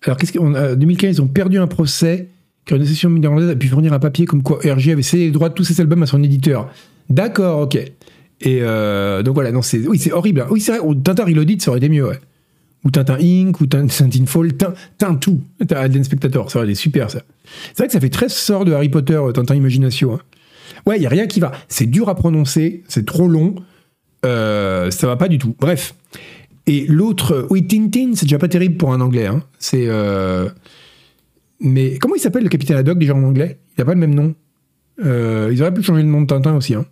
[0.04, 2.30] alors, qu'est-ce qu'en 2015, ils ont perdu un procès
[2.78, 5.50] une association néerlandaise a pu fournir un papier comme quoi RG avait cédé les droits
[5.50, 6.70] de tous ses albums à son éditeur.
[7.10, 7.76] D'accord, ok.
[7.76, 10.42] Et euh, donc voilà, non, c'est, oui, c'est horrible.
[10.42, 10.48] Hein.
[10.50, 12.10] Oui, c'est vrai, Tintin Reloaded, ça aurait été mieux,
[12.86, 15.42] ou Tintin Inc, ou Tintin Fall, Tintin tout.
[15.72, 17.22] Alien Spectator, ça aurait été super ça.
[17.70, 20.16] C'est vrai que ça fait très sort de Harry Potter, euh, Tintin Imagination.
[20.16, 20.20] Hein.
[20.86, 21.52] Ouais, il y a rien qui va.
[21.68, 23.56] C'est dur à prononcer, c'est trop long,
[24.26, 25.56] euh, ça va pas du tout.
[25.60, 25.94] Bref.
[26.68, 29.26] Et l'autre, oui, Tintin, c'est déjà pas terrible pour un anglais.
[29.26, 29.44] Hein.
[29.58, 29.86] C'est.
[29.88, 30.50] Euh,
[31.60, 33.60] mais comment il s'appelle le capitaine Haddock déjà en anglais?
[33.78, 34.36] Il a pas le même nom.
[35.00, 36.76] ils auraient pu changer le nom de Tintin aussi.
[36.76, 36.86] Hein.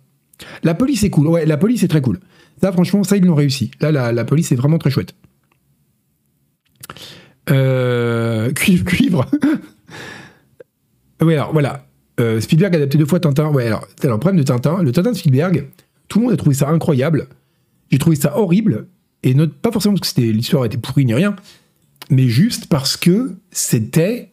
[0.62, 1.26] La police est cool.
[1.26, 2.20] Ouais, la police est très cool.
[2.60, 3.70] Ça, franchement, ça, ils l'ont réussi.
[3.80, 5.14] Là, la, la police est vraiment très chouette.
[7.50, 9.26] Euh, cuivre, cuivre.
[11.22, 11.86] oui, alors voilà.
[12.20, 13.48] Euh, Spielberg a adapté deux fois Tintin.
[13.50, 15.68] Ouais, alors, alors, le problème de Tintin, le Tintin de Spielberg,
[16.08, 17.28] tout le monde a trouvé ça incroyable.
[17.90, 18.88] J'ai trouvé ça horrible.
[19.22, 21.34] Et note, pas forcément parce que l'histoire était pourrie ni rien,
[22.10, 24.30] mais juste parce que c'était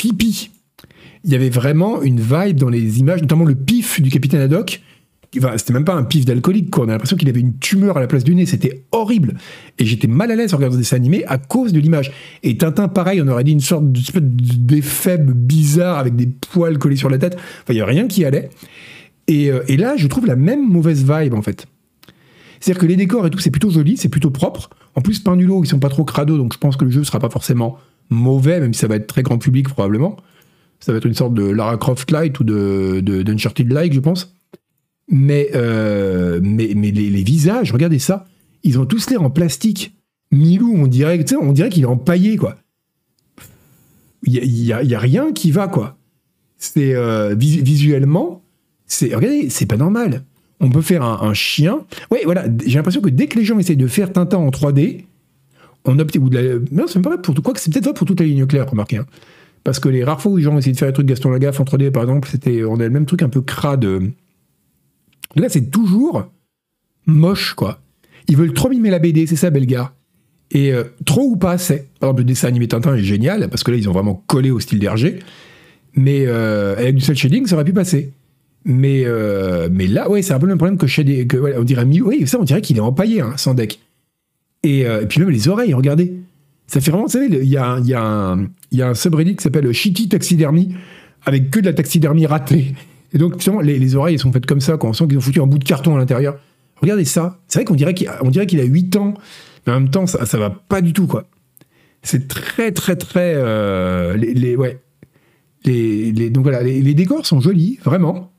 [0.00, 0.50] creepy.
[1.24, 4.80] Il y avait vraiment une vibe dans les images, notamment le pif du capitaine Haddock,
[5.32, 6.84] c'était même pas un pif d'alcoolique, quoi.
[6.84, 8.46] On a l'impression qu'il avait une tumeur à la place du nez.
[8.46, 9.34] C'était horrible.
[9.78, 12.10] Et j'étais mal à l'aise en regardant des dessins animés à cause de l'image.
[12.42, 17.10] Et Tintin, pareil, on aurait dit une sorte d'éphèbe bizarre avec des poils collés sur
[17.10, 17.36] la tête.
[17.36, 18.50] Enfin, il n'y a rien qui allait.
[19.30, 21.66] Euh, et, là, je trouve la même mauvaise vibe, en fait.
[22.58, 24.70] C'est-à-dire que les décors et tout, c'est plutôt joli, c'est plutôt propre.
[24.96, 27.20] En plus, Pindulo, ils sont pas trop crado, donc je pense que le jeu sera
[27.20, 27.78] pas forcément
[28.10, 30.16] mauvais, même si ça va être très grand public, probablement.
[30.80, 34.34] Ça va être une sorte de Lara Croft Light ou de, d'Uncharted Like, je pense.
[35.08, 38.26] Mais, euh, mais, mais les, visages, regardez ça,
[38.62, 39.96] ils ont tous l'air en plastique.
[40.30, 42.56] Milou, on dirait, on dirait qu'il est empaillé, quoi.
[44.22, 45.96] Il y a, a, rien qui va, quoi.
[46.56, 48.42] C'est euh, visuellement,
[48.86, 50.24] c'est regardez, c'est pas normal.
[50.60, 51.86] On peut faire un, chien.
[52.10, 52.44] Ouais, voilà.
[52.66, 55.04] J'ai l'impression que dès que les gens essayent de faire Tintin en 3D,
[55.84, 56.58] on opte ou de la.
[56.72, 57.42] Non, c'est pas vrai pour tout.
[57.42, 58.98] Quoi c'est peut-être pas pour toute la ligne claire, remarquez.
[58.98, 59.06] Hein.
[59.64, 61.30] Parce que les rares fois où les gens ont essayé de faire des trucs Gaston
[61.30, 63.86] Lagaffe en 3D, par exemple, c'était, on a le même truc un peu crade
[65.36, 66.28] Là, c'est toujours
[67.06, 67.80] moche, quoi.
[68.28, 69.94] Ils veulent trop mimer la BD, c'est ça, Belgar.
[70.50, 71.88] Et euh, trop ou pas assez.
[72.00, 74.50] Par exemple, le dessin animé Tintin est génial, parce que là, ils ont vraiment collé
[74.50, 75.20] au style d'Hergé.
[75.94, 78.12] Mais euh, avec du cel shading, ça aurait pu passer.
[78.64, 81.62] Mais, euh, mais là, ouais, c'est un peu le même problème que, shading, que on
[81.62, 83.80] dirait Oui, ça, on dirait qu'il est empaillé, hein, sans deck.
[84.62, 86.12] Et, puis même les oreilles, regardez.
[86.66, 89.36] Ça fait vraiment, vous savez, il y a, y, a un, y a un subreddit
[89.36, 90.74] qui s'appelle Shitty Taxidermy,
[91.24, 92.74] avec que de la taxidermie ratée.
[93.12, 95.40] Et donc, justement, les, oreilles sont faites comme ça, quand on sent qu'ils ont foutu
[95.40, 96.38] un bout de carton à l'intérieur.
[96.76, 97.38] Regardez ça.
[97.48, 99.14] C'est vrai qu'on dirait qu'il dirait qu'il a 8 ans,
[99.66, 101.26] mais en même temps, ça, ça va pas du tout, quoi.
[102.02, 103.34] C'est très, très, très.
[103.36, 104.80] Euh, les, ouais.
[105.64, 108.32] Les, donc voilà, les, décors sont jolis, vraiment.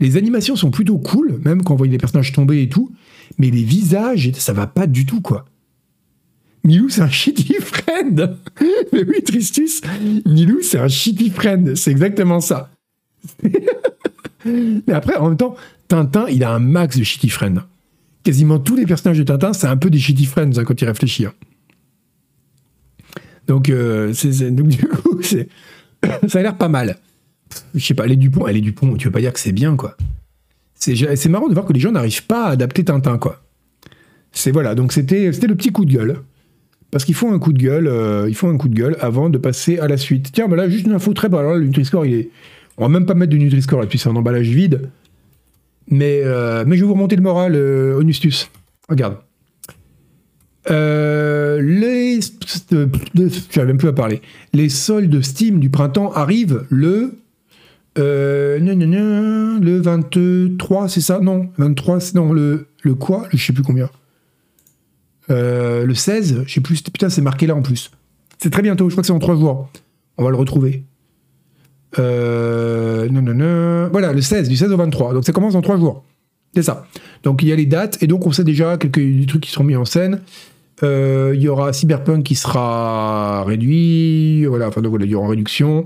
[0.00, 2.92] Les animations sont plutôt cool, même quand on voit les personnages tomber et tout.
[3.38, 5.44] Mais les visages, ça va pas du tout, quoi.
[6.64, 8.36] Milou, c'est un shitty friend.
[8.92, 9.80] Mais oui, Tristus,
[10.26, 11.74] Milou, c'est un shitty friend.
[11.74, 12.70] C'est exactement ça.
[14.44, 15.56] Mais après, en même temps,
[15.88, 17.62] Tintin, il a un max de shitty friend.
[18.24, 20.84] Quasiment tous les personnages de Tintin, c'est un peu des shitty friends hein, quand il
[20.84, 21.26] réfléchit.
[21.26, 21.34] Hein.
[23.48, 24.12] Donc, euh,
[24.50, 25.20] du coup,
[26.28, 26.96] ça a l'air pas mal.
[27.74, 29.52] Je sais pas, elle est Dupont, elle est Dupont, tu veux pas dire que c'est
[29.52, 29.96] bien, quoi.
[30.82, 33.40] C'est marrant de voir que les gens n'arrivent pas à adapter Tintin, quoi.
[34.32, 36.16] C'est voilà, donc c'était le petit coup de gueule.
[36.90, 39.38] Parce qu'il faut un coup de gueule, euh, il un coup de gueule avant de
[39.38, 40.30] passer à la suite.
[40.32, 41.40] Tiens, bah là, juste une info très bonne.
[41.40, 42.30] Alors le Nutri-Score, il est.
[42.76, 44.90] On va même pas mettre de Nutri-Score là, puis c'est un emballage vide.
[45.88, 48.50] Mais, euh, mais je vais vous remonter le moral, euh, Onustus.
[48.88, 49.16] Regarde.
[50.68, 52.20] les.
[52.20, 54.20] Je même plus à parler.
[54.52, 57.21] Les soldes Steam du printemps arrivent le.
[57.96, 61.20] Le 23, c'est ça?
[61.20, 63.26] Non, 23, non, le, le quoi?
[63.32, 63.90] Je sais plus combien.
[65.30, 67.90] Euh, le 16, je sais plus, putain, c'est marqué là en plus.
[68.38, 69.70] C'est très bientôt, je crois que c'est en 3 jours.
[70.18, 70.84] On va le retrouver.
[71.98, 73.88] Euh, non, non, non.
[73.90, 75.14] Voilà, le 16, du 16 au 23.
[75.14, 76.04] Donc ça commence dans 3 jours.
[76.54, 76.86] C'est ça.
[77.22, 79.64] Donc il y a les dates, et donc on sait déjà quelques trucs qui seront
[79.64, 80.20] mis en scène.
[80.82, 85.28] Euh, il y aura Cyberpunk qui sera réduit, voilà, enfin donc voilà, il y aura
[85.28, 85.84] réduction.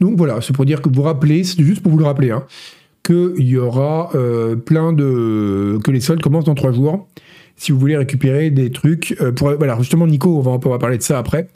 [0.00, 2.44] Donc voilà, c'est pour dire que vous rappelez, c'est juste pour vous le rappeler, hein,
[3.02, 4.10] qu'il y aura
[4.64, 5.78] plein de.
[5.84, 7.06] que les soldes commencent dans 3 jours
[7.56, 9.16] si vous voulez récupérer des trucs.
[9.20, 11.48] Euh, voilà, justement, Nico, on va, parler de ça après.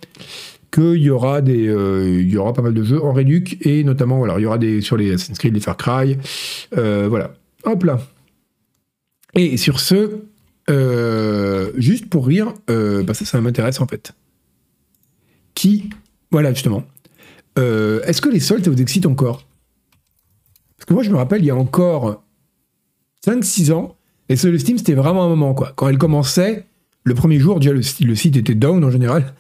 [0.73, 3.83] Qu'il y aura des, euh, il y aura pas mal de jeux en réduc et
[3.83, 6.17] notamment voilà, il y aura des sur les Assassin's Creed, les Far Cry,
[6.77, 7.35] euh, voilà.
[7.65, 7.99] Hop là.
[9.35, 10.21] Et sur ce,
[11.77, 14.13] juste pour rire, bah ça, m'intéresse en fait.
[15.55, 15.91] Qui,
[16.31, 16.85] voilà justement.
[17.57, 19.47] Est-ce que les soldes, ça vous excite encore?
[20.77, 22.23] Parce que moi, je me rappelle, il y a encore
[23.27, 23.97] 5-6 ans,
[24.31, 25.73] et ce, le Steam, c'était vraiment un moment, quoi.
[25.75, 26.65] Quand elle commençait,
[27.05, 29.35] le premier jour, déjà, le, site était down en général.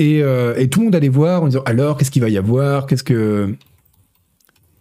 [0.00, 2.86] Euh, et, tout le monde allait voir en disant alors, qu'est-ce qu'il va y avoir?
[2.86, 3.54] Qu'est-ce que.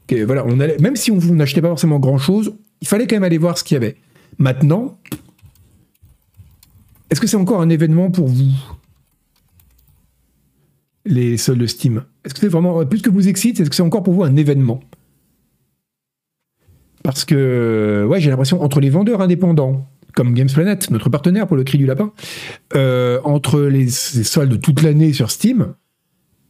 [0.10, 3.38] voilà, on allait, même si on n'achetait pas forcément grand-chose, il fallait quand même aller
[3.38, 3.98] voir ce qu'il y avait.
[4.38, 4.98] Maintenant,
[7.12, 8.52] est-ce que c'est encore un événement pour vous?
[11.06, 12.86] Les soldes Steam Est-ce que c'est vraiment.
[12.86, 14.80] Plus que vous excite, est-ce que c'est encore pour vous un événement?
[17.04, 21.58] Parce que, ouais, j'ai l'impression, entre les vendeurs indépendants, comme Games Planet, notre partenaire pour
[21.58, 22.14] le cri du lapin,
[22.76, 25.74] euh, entre les, soldes toute l'année sur Steam,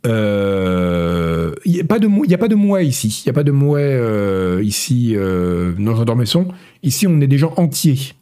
[0.05, 3.23] euh, il n'y a, pas de, a pas de mois ici.
[3.23, 6.49] Il n'y a pas de mois euh, ici dans J'endors mes sons.
[6.83, 8.13] Ici, on est des gens entiers.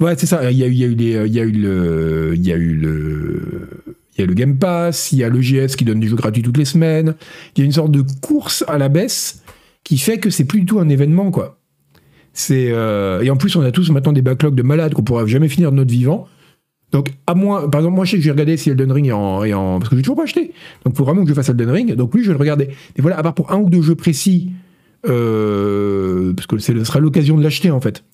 [0.00, 0.50] Ouais, c'est ça.
[0.50, 2.34] Il y a, eu le,
[4.34, 7.14] Game Pass, il y a le GS qui donne des jeux gratuits toutes les semaines.
[7.56, 9.42] Il y a une sorte de course à la baisse
[9.84, 11.58] qui fait que c'est plus du tout un événement, quoi.
[12.32, 15.24] C'est euh, et en plus on a tous maintenant des backlogs de malades qu'on pourra
[15.24, 16.28] jamais finir de notre vivant.
[16.92, 19.12] Donc à moi, par exemple, moi je sais que j'ai regardé si Elden Ring est
[19.12, 20.52] en, parce que j'ai toujours pas acheté.
[20.84, 21.94] Donc faut vraiment que je fasse Elden Ring.
[21.94, 22.66] Donc lui je vais le regarder.
[22.66, 24.50] Mais voilà, à part pour un ou deux jeux précis,
[25.08, 28.04] euh, parce que ce sera l'occasion de l'acheter en fait.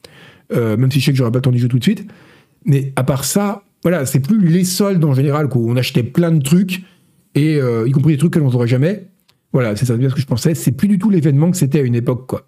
[0.55, 2.07] Euh, même si je sais que j'aurai pas le temps d'y jouer tout de suite.
[2.65, 6.31] Mais à part ça, voilà, c'est plus les soldes en général où on achetait plein
[6.31, 6.83] de trucs
[7.35, 9.07] et y compris des trucs que l'on n'aurait jamais.
[9.53, 10.55] Voilà, c'est ça bien ce que je pensais.
[10.55, 12.47] C'est plus du tout l'événement que c'était à une époque, quoi.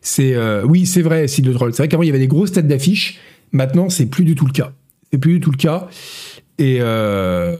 [0.00, 1.72] C'est euh, oui, c'est vrai, si de Troll.
[1.72, 3.18] C'est vrai qu'avant il y avait des grosses têtes d'affiches.
[3.52, 4.72] Maintenant, c'est plus du tout le cas.
[5.10, 5.88] C'est plus du tout le cas.
[6.58, 7.56] Et euh,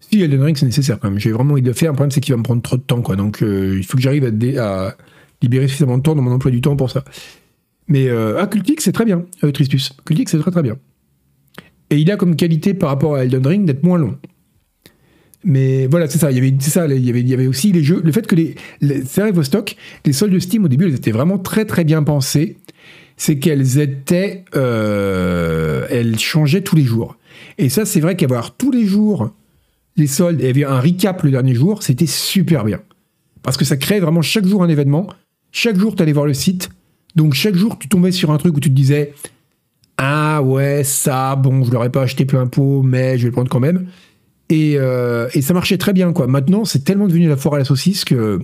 [0.00, 1.18] si Elden Ring, c'est nécessaire quand même.
[1.18, 1.92] J'ai vraiment envie de le faire.
[1.92, 3.16] Le problème, c'est qu'il va me prendre trop de temps, quoi.
[3.16, 4.24] Donc, euh, il faut que j'arrive
[4.58, 4.96] à,
[5.42, 7.04] libérer suffisamment de temps dans mon emploi du temps pour ça.
[7.88, 9.92] Mais euh, ah, c'est très bien, Tristus.
[10.04, 10.76] Cultic, c'est très très bien.
[11.90, 14.16] Et il a comme qualité par rapport à Elden Ring d'être moins long.
[15.44, 16.32] Mais voilà, c'est ça.
[16.32, 16.88] Il y avait, ça.
[16.88, 18.02] Il aussi les jeux.
[18.04, 21.12] Le fait que les, vrai, vos stocks, les soldes de Steam au début, elles étaient
[21.12, 22.56] vraiment très très bien pensées.
[23.16, 27.16] C'est qu'elles étaient, euh, elles changeaient tous les jours.
[27.58, 29.30] Et ça, c'est vrai qu'avoir tous les jours
[29.96, 32.80] les soldes et un recap le dernier jour, c'était super bien.
[33.42, 35.06] Parce que ça crée vraiment chaque jour un événement.
[35.52, 36.68] Chaque jour, tu allais voir le site.
[37.16, 39.14] Donc chaque jour, tu tombais sur un truc où tu te disais,
[39.98, 43.50] ah ouais, ça, bon, je l'aurais pas acheté plein pot, mais je vais le prendre
[43.50, 43.86] quand même.
[44.52, 46.26] Euh, et, ça marchait très bien, quoi.
[46.26, 48.38] Maintenant, c'est tellement devenu la foire à la saucisse que.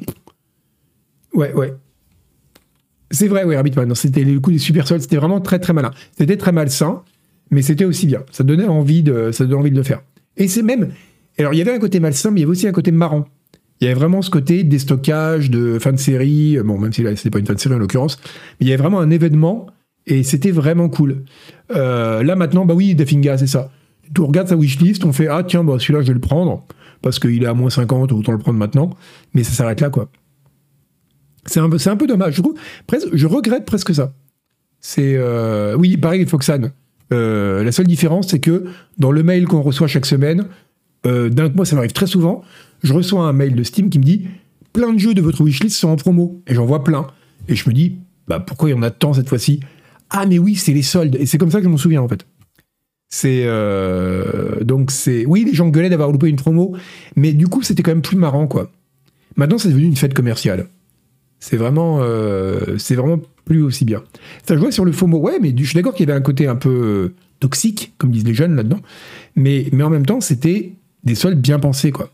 [1.35, 1.75] Ouais, ouais.
[3.11, 3.95] C'est vrai, ouais, Rabbitman.
[3.95, 5.91] C'était le coup des super soldes, c'était vraiment très, très malin.
[6.19, 7.03] C'était très malsain,
[7.51, 8.25] mais c'était aussi bien.
[8.33, 10.03] Ça donnait envie de, ça donnait envie de le faire.
[10.37, 10.93] Et c'est même.
[11.39, 13.27] Alors, il y avait un côté malsain, mais il y avait aussi un côté marrant.
[13.83, 16.57] Il y avait vraiment ce côté déstockage, de fin de série.
[16.65, 18.17] Bon, même si là, c'était pas une fin de série en l'occurrence,
[18.61, 19.67] mais il y avait vraiment un événement
[20.07, 21.25] et c'était vraiment cool.
[21.75, 23.71] Euh, là, maintenant, bah oui, Dafinga, c'est ça
[24.19, 26.67] on regarde sa wishlist, on fait ah tiens bah celui-là je vais le prendre
[27.01, 28.91] parce qu'il est à moins 50 autant le prendre maintenant,
[29.33, 30.11] mais ça s'arrête là quoi.
[31.47, 32.35] C'est un, un peu dommage.
[32.35, 32.43] Je,
[32.87, 34.13] presque, je regrette presque ça.
[34.81, 35.19] C'est
[35.77, 36.73] oui, pareil, Foxan.
[37.11, 38.67] la seule différence, c'est que
[38.99, 40.47] dans le mail qu'on reçoit chaque semaine,
[41.05, 42.43] d'un moi, ça m'arrive très souvent.
[42.83, 44.27] Je reçois un mail de Steam qui me dit
[44.73, 47.07] plein de jeux de votre wishlist sont en promo, et j'en vois plein.
[47.49, 47.99] Et je me dis,
[48.29, 49.61] bah pourquoi il y en a tant cette fois-ci?
[50.11, 51.17] Ah mais oui, c'est les soldes.
[51.19, 52.27] Et c'est comme ça que je m'en souviens en fait.
[53.09, 56.75] C'est euh, donc c'est oui, les gens gueulaient d'avoir loupé une promo,
[57.17, 58.71] mais du coup c'était quand même plus marrant quoi.
[59.37, 60.69] Maintenant c'est devenu une fête commerciale.
[61.39, 64.03] C'est vraiment euh, c'est vraiment plus aussi bien.
[64.47, 66.47] Ça jouait sur le FOMO, ouais, mais je suis d'accord qu'il y avait un côté
[66.47, 68.81] un peu euh, toxique, comme disent les jeunes là-dedans,
[69.37, 70.73] mais en même temps c'était
[71.05, 72.11] des soldes bien pensés quoi.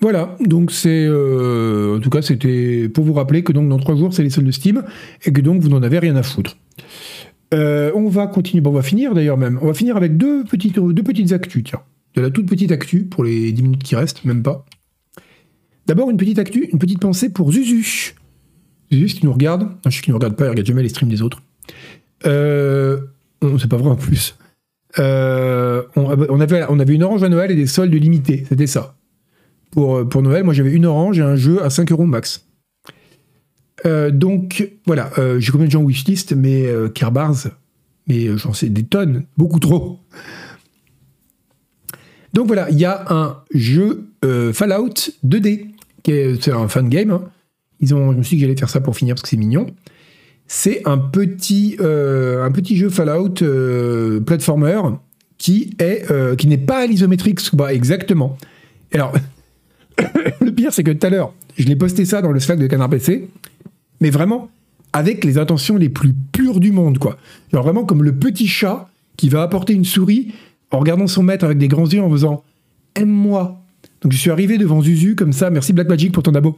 [0.00, 1.06] Voilà, donc c'est.
[1.08, 4.30] Euh, en tout cas, c'était pour vous rappeler que donc dans trois jours, c'est les
[4.30, 4.84] soldes de Steam
[5.24, 6.56] et que donc vous n'en avez rien à foutre.
[7.54, 9.58] Euh, on va continuer, bon, on va finir d'ailleurs même.
[9.62, 11.80] On va finir avec deux petites, deux actus, tiens.
[12.14, 14.64] De la toute petite actu pour les 10 minutes qui restent, même pas.
[15.86, 18.14] D'abord, une petite actu, une petite pensée pour Zuzu.
[18.92, 19.68] Zuzu, qui nous regarde.
[19.86, 21.42] je sais qu'il ne nous regarde pas, il regarde jamais les streams des autres.
[22.26, 22.98] Euh,
[23.58, 24.36] c'est pas vrai en plus.
[24.98, 28.98] Euh, on, avait, on avait une orange à Noël et des soldes limités, c'était ça
[29.70, 30.44] pour, euh, pour Noël.
[30.44, 32.46] Moi, j'avais une orange et un jeu à 5 euros max.
[33.86, 37.48] Euh, donc, voilà, j'ai combien de gens wishlist, mais euh, Kerbars,
[38.08, 40.00] mais j'en sais des tonnes, beaucoup trop.
[42.32, 44.10] Donc voilà, il y a un jeu
[44.52, 45.66] Fallout 2D,
[46.02, 47.10] qui est, c'est un fan game.
[47.10, 47.22] Hein.
[47.80, 49.36] Ils ont, je me suis dit que j'allais faire ça pour finir parce que c'est
[49.36, 49.66] mignon.
[50.48, 53.34] C'est un petit, un petit jeu Fallout
[54.24, 54.80] platformer
[55.36, 58.36] qui est qui n'est pas à l'isométrique, bah, exactement.
[58.92, 59.12] Alors,
[60.40, 62.66] le pire, c'est que tout à l'heure, je l'ai posté ça dans le Slack de
[62.66, 63.28] Canard PC,
[64.00, 64.48] mais vraiment
[64.92, 67.18] avec les intentions les plus pures du monde, quoi.
[67.52, 70.32] Genre vraiment comme le petit chat qui va apporter une souris
[70.70, 72.44] en regardant son maître avec des grands yeux en faisant
[72.94, 73.60] Aime-moi.
[74.02, 76.56] Donc je suis arrivé devant Zuzu comme ça, merci Blackmagic pour ton abo.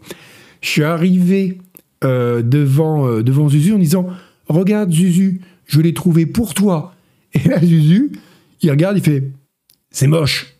[0.61, 1.59] Je suis arrivé
[2.05, 4.07] euh, devant, euh, devant Zuzu en disant
[4.48, 6.94] Regarde Zuzu, je l'ai trouvé pour toi.
[7.32, 8.12] Et là, Zuzu,
[8.62, 9.30] il regarde, il fait
[9.90, 10.55] C'est moche.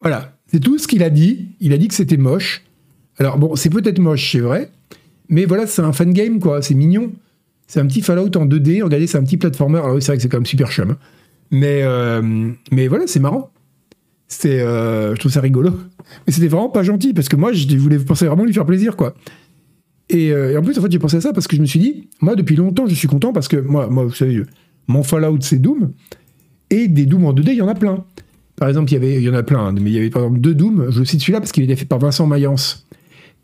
[0.00, 1.48] Voilà, c'est tout ce qu'il a dit.
[1.60, 2.62] Il a dit que c'était moche.
[3.18, 4.70] Alors bon, c'est peut-être moche, c'est vrai.
[5.28, 6.62] Mais voilà, c'est un fan game, quoi.
[6.62, 7.12] C'est mignon.
[7.66, 8.82] C'est un petit Fallout en 2D.
[8.82, 9.78] Regardez, c'est un petit platformer.
[9.78, 10.92] Alors oui, c'est vrai que c'est quand même super chum.
[10.92, 10.98] Hein.
[11.50, 13.50] Mais, euh, mais voilà, c'est marrant.
[14.28, 15.70] C'est, euh, je trouve ça rigolo.
[16.26, 18.96] Mais c'était vraiment pas gentil parce que moi, je voulais penser vraiment lui faire plaisir,
[18.96, 19.14] quoi.
[20.08, 21.66] Et, euh, et en plus, en fait, j'ai pensé à ça parce que je me
[21.66, 24.42] suis dit, moi, depuis longtemps, je suis content parce que moi, vous savez,
[24.86, 25.92] mon Fallout, c'est Doom.
[26.70, 28.04] Et des Doom en 2D, il y en a plein.
[28.56, 30.10] Par exemple, il y, avait, il y en a plein, hein, mais il y avait
[30.10, 30.86] par exemple deux Doom.
[30.90, 32.86] Je cite celui-là parce qu'il est fait par Vincent Mayence,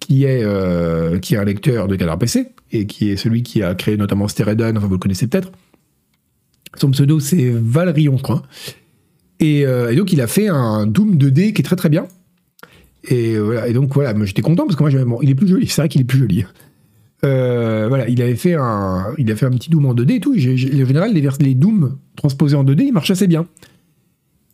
[0.00, 3.96] qui est, euh, un lecteur de Canard PC et qui est celui qui a créé
[3.96, 5.52] notamment Steredan, enfin vous le connaissez peut-être.
[6.76, 8.42] Son pseudo, c'est Valerion, je crois.
[9.42, 12.06] Euh, et, donc, il a fait un Doom 2D qui est très très bien.
[13.08, 15.66] Et, voilà, et donc, voilà, j'étais content parce que moi, bon, il est plus joli.
[15.66, 16.44] C'est vrai qu'il est plus joli.
[17.24, 20.20] Euh, voilà, il avait fait un, il a fait un petit Doom en 2D et
[20.20, 20.34] tout.
[20.34, 23.46] en général, les, les Doom transposés en 2D, ils marchent assez bien.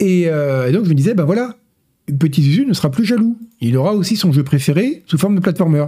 [0.03, 1.57] Euh, et, donc je me disais, ben voilà,
[2.19, 3.39] Petit Zuzu ne sera plus jaloux.
[3.61, 5.87] Il aura aussi son jeu préféré sous forme de platformer.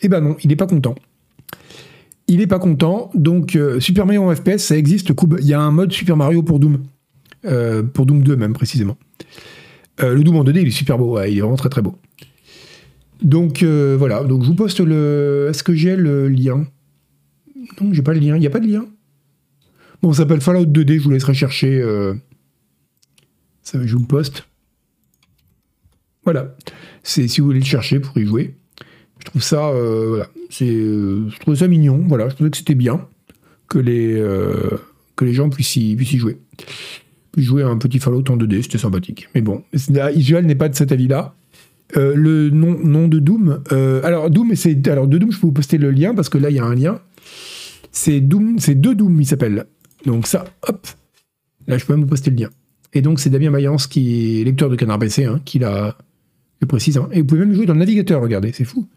[0.00, 0.94] Et eh ben non, il n'est pas content.
[2.28, 5.12] Il n'est pas content, donc euh, Super Mario en FPS, ça existe.
[5.40, 6.82] Il y a un mode Super Mario pour Doom.
[7.44, 8.96] Euh, pour Doom 2 même, précisément.
[9.98, 11.98] Le Doom en 2D, il est super beau, il est vraiment très très beau.
[13.22, 15.48] Donc voilà, donc je vous poste le...
[15.50, 16.66] Est-ce que j'ai le lien?
[17.80, 18.86] Non, j'ai pas le lien, il n'y a pas de lien?
[20.02, 21.82] Bon, ça s'appelle Fallout 2D, je vous laisserai chercher
[23.66, 24.46] ça je vous le poste.
[26.24, 26.56] Voilà.
[27.02, 28.54] C'est si vous voulez le chercher pour y jouer.
[29.18, 30.28] Je trouve ça, euh, voilà.
[30.50, 32.04] C'est, euh, je trouve ça mignon.
[32.06, 33.08] Voilà, je trouvais que c'était bien
[33.68, 34.78] que les euh,
[35.20, 36.38] gens puissent y jouer.
[37.36, 39.28] Jouer un petit Fallout en 2D, c'était sympathique.
[39.34, 39.62] Mais bon,
[40.14, 41.34] Isual n'est pas de cet avis-là.
[41.94, 43.62] le nom, nom de Doom.
[44.02, 46.50] alors Doom, c'est alors de Doom, je peux vous poster le lien parce que là
[46.50, 47.00] il y a un lien.
[47.92, 49.66] C'est Doom, c'est deux Doom, il s'appelle.
[50.04, 50.86] Donc ça, hop.
[51.66, 52.50] Là, je peux même vous poster le lien.
[52.92, 55.96] Et donc, c'est Damien Mayence, qui est lecteur de Canard PC, hein, qui l'a,
[56.60, 56.96] je précise.
[56.96, 57.08] Hein.
[57.12, 58.88] Et vous pouvez même jouer dans le navigateur, regardez, c'est fou.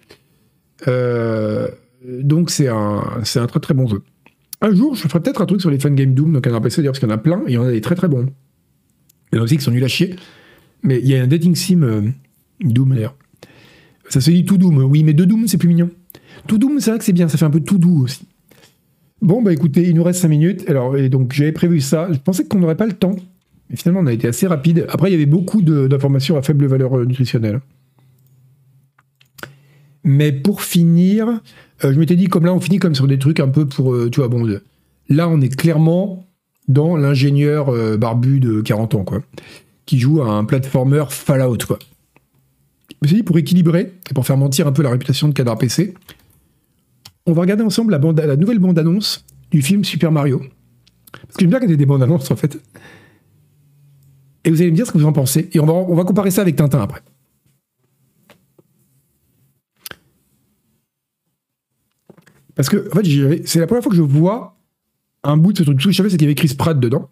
[0.88, 1.68] Euh,
[2.08, 4.02] donc, c'est un, c'est un très très bon jeu.
[4.62, 6.91] Un jour, je ferai peut-être un truc sur les game Doom dans Canard PC, d'ailleurs,
[6.91, 8.28] parce qu'il y en a plein, et il y en a des très très bons.
[9.32, 10.16] Il y en a aussi qui sont nuls à chier.
[10.84, 12.01] Mais il y a un dating sim euh,
[12.62, 13.16] Doom, d'ailleurs.
[14.10, 15.89] Ça se dit tout Doom, oui, mais deux Doom, c'est plus mignon.
[16.47, 18.28] Tout Doom, c'est vrai que c'est bien, ça fait un peu tout doux aussi.
[19.22, 20.70] Bon, bah écoutez, il nous reste 5 minutes.
[20.70, 22.07] Alors, et donc j'avais prévu ça.
[22.12, 23.16] Je pensais qu'on n'aurait pas le temps.
[23.70, 24.86] Mais finalement, on a été assez rapide.
[24.89, 27.60] Après, il y avait beaucoup d'informations à faible valeur euh, nutritionnelle.
[30.04, 31.28] Mais pour finir,
[31.84, 33.93] euh, je m'étais dit, comme là, on finit comme sur des trucs un peu pour,
[33.93, 34.22] euh, tu
[35.10, 36.26] là, on est clairement
[36.68, 39.24] dans l'ingénieur barbu de 40 ans, quoi,
[39.88, 41.80] qui joue à un platformer Fallout, quoi.
[42.89, 45.34] Je me suis dit, pour équilibrer, et pour faire mentir un peu la réputation de
[45.34, 45.95] Cadre PC,
[47.26, 50.41] on va regarder ensemble la, nouvelle bande-annonce du film Super Mario.
[51.12, 52.60] Parce que j'aime bien qu'il y ait des bandes-annonces, en fait.
[54.43, 55.50] Et vous allez me dire ce que vous en pensez.
[55.54, 57.02] Et on va, on va comparer ça avec Tintin après.
[62.60, 64.57] Parce que, en fait, c'est la première fois que je vois
[65.24, 65.78] un bout de ce truc.
[65.78, 67.10] Tout ce que je savais, c'est qu'il y avait Chris Pratt dedans.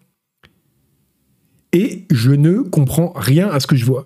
[1.72, 4.04] Et je ne comprends rien à ce que je vois.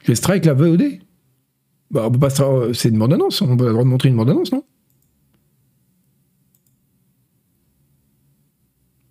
[0.00, 0.98] Je vais strike la VOD
[1.92, 2.30] bah, on pas
[2.74, 4.64] C'est une bande-annonce, on peut avoir montrer une bande-annonce, non?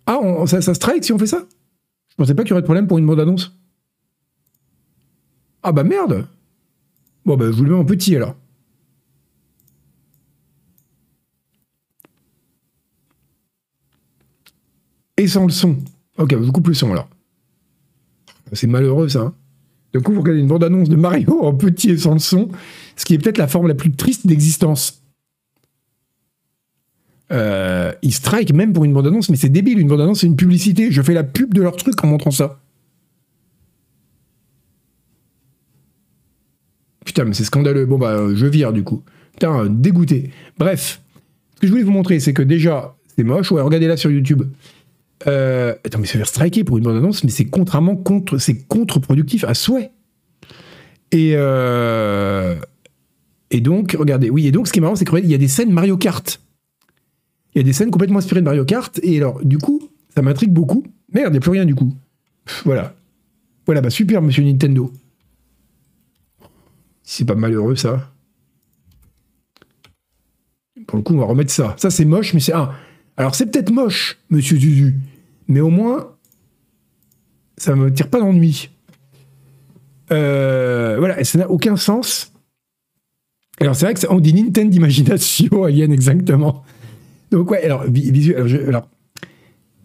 [0.04, 1.46] Ah, ça, ça strike si on fait ça?
[2.10, 3.56] Je pensais pas qu'il y aurait de problème pour une bande-annonce.
[5.62, 6.26] Ah bah merde
[7.24, 8.36] Bon bah je vous le mets en petit alors.
[15.16, 15.76] Et sans le son.
[16.18, 17.08] Ok, je coupe le son alors.
[18.52, 19.20] C'est malheureux ça.
[19.20, 19.34] Hein.
[19.92, 22.48] Du coup, vous regardez une bande-annonce de Mario en petit et sans le son,
[22.96, 25.02] ce qui est peut-être la forme la plus triste d'existence.
[27.32, 29.78] Euh, ils strike même pour une bande-annonce, mais c'est débile.
[29.78, 30.92] Une bande-annonce, c'est une publicité.
[30.92, 32.60] Je fais la pub de leur truc en montrant ça.
[37.16, 37.86] Putain, mais c'est scandaleux.
[37.86, 39.02] Bon, bah, je vire du coup.
[39.32, 40.32] Putain, dégoûté.
[40.58, 41.00] Bref,
[41.54, 43.50] ce que je voulais vous montrer, c'est que déjà, c'est moche.
[43.52, 44.42] Ouais, regardez là sur YouTube.
[45.26, 49.44] Euh, attends, mais se faire striker pour une bande-annonce, mais c'est contrairement contre, c'est contre-productif
[49.44, 49.92] à souhait.
[51.10, 52.54] Et, euh,
[53.50, 55.48] et donc, regardez, oui, et donc ce qui est marrant, c'est qu'il y a des
[55.48, 56.38] scènes Mario Kart.
[57.54, 60.20] Il y a des scènes complètement inspirées de Mario Kart, et alors, du coup, ça
[60.20, 60.84] m'intrigue beaucoup.
[61.14, 61.94] Merde, il n'y a plus rien du coup.
[62.66, 62.94] voilà.
[63.64, 64.92] Voilà, bah super, monsieur Nintendo.
[67.08, 68.12] C'est pas malheureux ça.
[70.88, 71.74] Pour le coup, on va remettre ça.
[71.78, 72.72] Ça, c'est moche, mais c'est un.
[73.16, 74.96] Alors, c'est peut-être moche, monsieur Zuzu,
[75.46, 76.16] mais au moins,
[77.56, 78.70] ça me tire pas d'ennui.
[80.10, 82.32] Euh, voilà, ça n'a aucun sens.
[83.60, 86.64] Alors, c'est vrai que on dit Nintendo d'imagination, Alien, exactement.
[87.30, 88.64] Donc, ouais, alors, visuel.
[88.66, 88.88] Alors,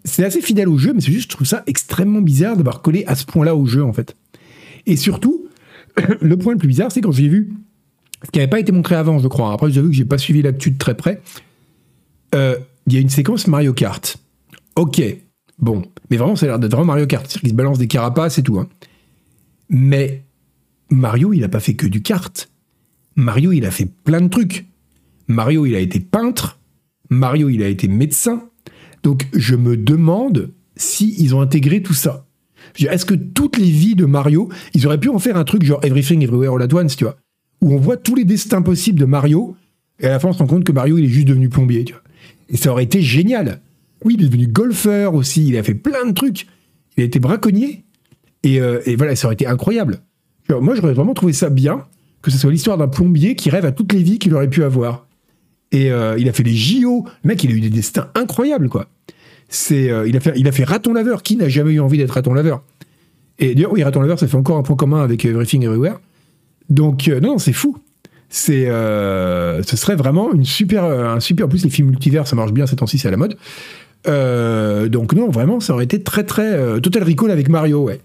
[0.04, 3.04] c'est assez fidèle au jeu, mais c'est juste, je trouve ça extrêmement bizarre d'avoir collé
[3.06, 4.16] à ce point-là au jeu, en fait.
[4.86, 5.41] Et surtout,
[6.20, 7.52] le point le plus bizarre, c'est quand j'ai vu
[8.24, 9.52] ce qui n'avait pas été montré avant, je crois.
[9.52, 11.20] Après, j'avoue que j'ai pas suivi l'actu très près.
[12.34, 14.16] Euh, il y a une séquence Mario Kart.
[14.76, 15.02] Ok,
[15.58, 17.26] bon, mais vraiment, ça a l'air d'être vraiment Mario Kart.
[17.26, 18.58] C'est-à-dire qu'il se balance des carapaces et tout.
[18.58, 18.68] Hein.
[19.68, 20.24] Mais
[20.90, 22.48] Mario, il n'a pas fait que du kart.
[23.16, 24.66] Mario, il a fait plein de trucs.
[25.26, 26.60] Mario, il a été peintre.
[27.10, 28.48] Mario, il a été médecin.
[29.02, 32.26] Donc, je me demande si ils ont intégré tout ça.
[32.78, 35.80] Est-ce que toutes les vies de Mario, ils auraient pu en faire un truc genre
[35.84, 37.16] Everything Everywhere All At Once, tu vois,
[37.60, 39.56] où on voit tous les destins possibles de Mario,
[40.00, 41.84] et à la fin on se rend compte que Mario il est juste devenu plombier,
[41.84, 42.02] tu vois.
[42.48, 43.60] Et ça aurait été génial.
[44.04, 46.46] Oui, il est devenu golfeur aussi, il a fait plein de trucs.
[46.96, 47.84] Il a été braconnier.
[48.42, 50.00] Et, euh, voilà, ça aurait été incroyable.
[50.48, 51.86] moi, j'aurais vraiment trouvé ça bien,
[52.20, 54.64] que ce soit l'histoire d'un plombier qui rêve à toutes les vies qu'il aurait pu
[54.64, 55.06] avoir.
[55.70, 57.06] Et euh, il a fait les JO.
[57.24, 58.88] Le mec, il a eu des destins incroyables, quoi.
[59.54, 61.22] C'est, euh, il, a fait, raton laveur.
[61.22, 62.62] Qui n'a jamais eu envie d'être raton laveur?
[63.38, 66.00] Et d'ailleurs, oui, raton laveur, ça fait encore un point commun avec Everything Everywhere.
[66.70, 67.76] Donc, non, c'est fou
[68.34, 72.52] c'est ce serait vraiment une super un super en plus les films multivers ça marche
[72.52, 73.36] bien ces temps-ci c'est à la mode
[74.08, 78.00] euh, donc non, vraiment, ça aurait été très très euh, Total Recall avec Mario, ouais.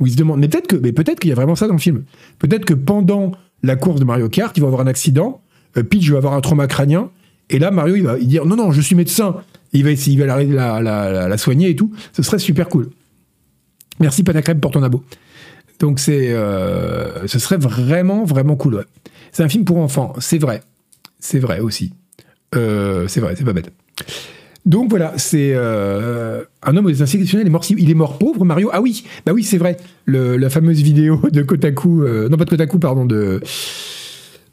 [0.00, 1.74] Où il se demande, mais peut-être que, mais peut-être qu'il y a vraiment ça dans
[1.74, 2.04] le film.
[2.38, 3.32] Peut-être que pendant
[3.62, 5.40] la course de Mario Kart, il va avoir un accident,
[5.76, 7.10] euh, Peach va avoir un trauma crânien,
[7.50, 9.36] et là Mario il va dire non non, je suis médecin,
[9.72, 11.92] il va essayer, il va la, soigner et tout.
[12.12, 12.90] Ce serait super cool.
[14.00, 15.04] Merci Panacrème pour ton abo.
[15.80, 18.84] Donc c'est, ce serait vraiment vraiment cool.
[19.32, 20.62] C'est un film pour enfants, c'est vrai,
[21.18, 21.92] c'est vrai aussi.
[22.52, 23.72] c'est vrai, c'est pas bête.
[24.64, 28.70] Donc voilà, c'est euh, un homme aux institutionnels, est mort, il est mort pauvre, Mario.
[28.72, 29.76] Ah oui, bah oui, c'est vrai.
[30.06, 33.40] la fameuse vidéo de Kotaku, euh, non pas de Kotaku, pardon, de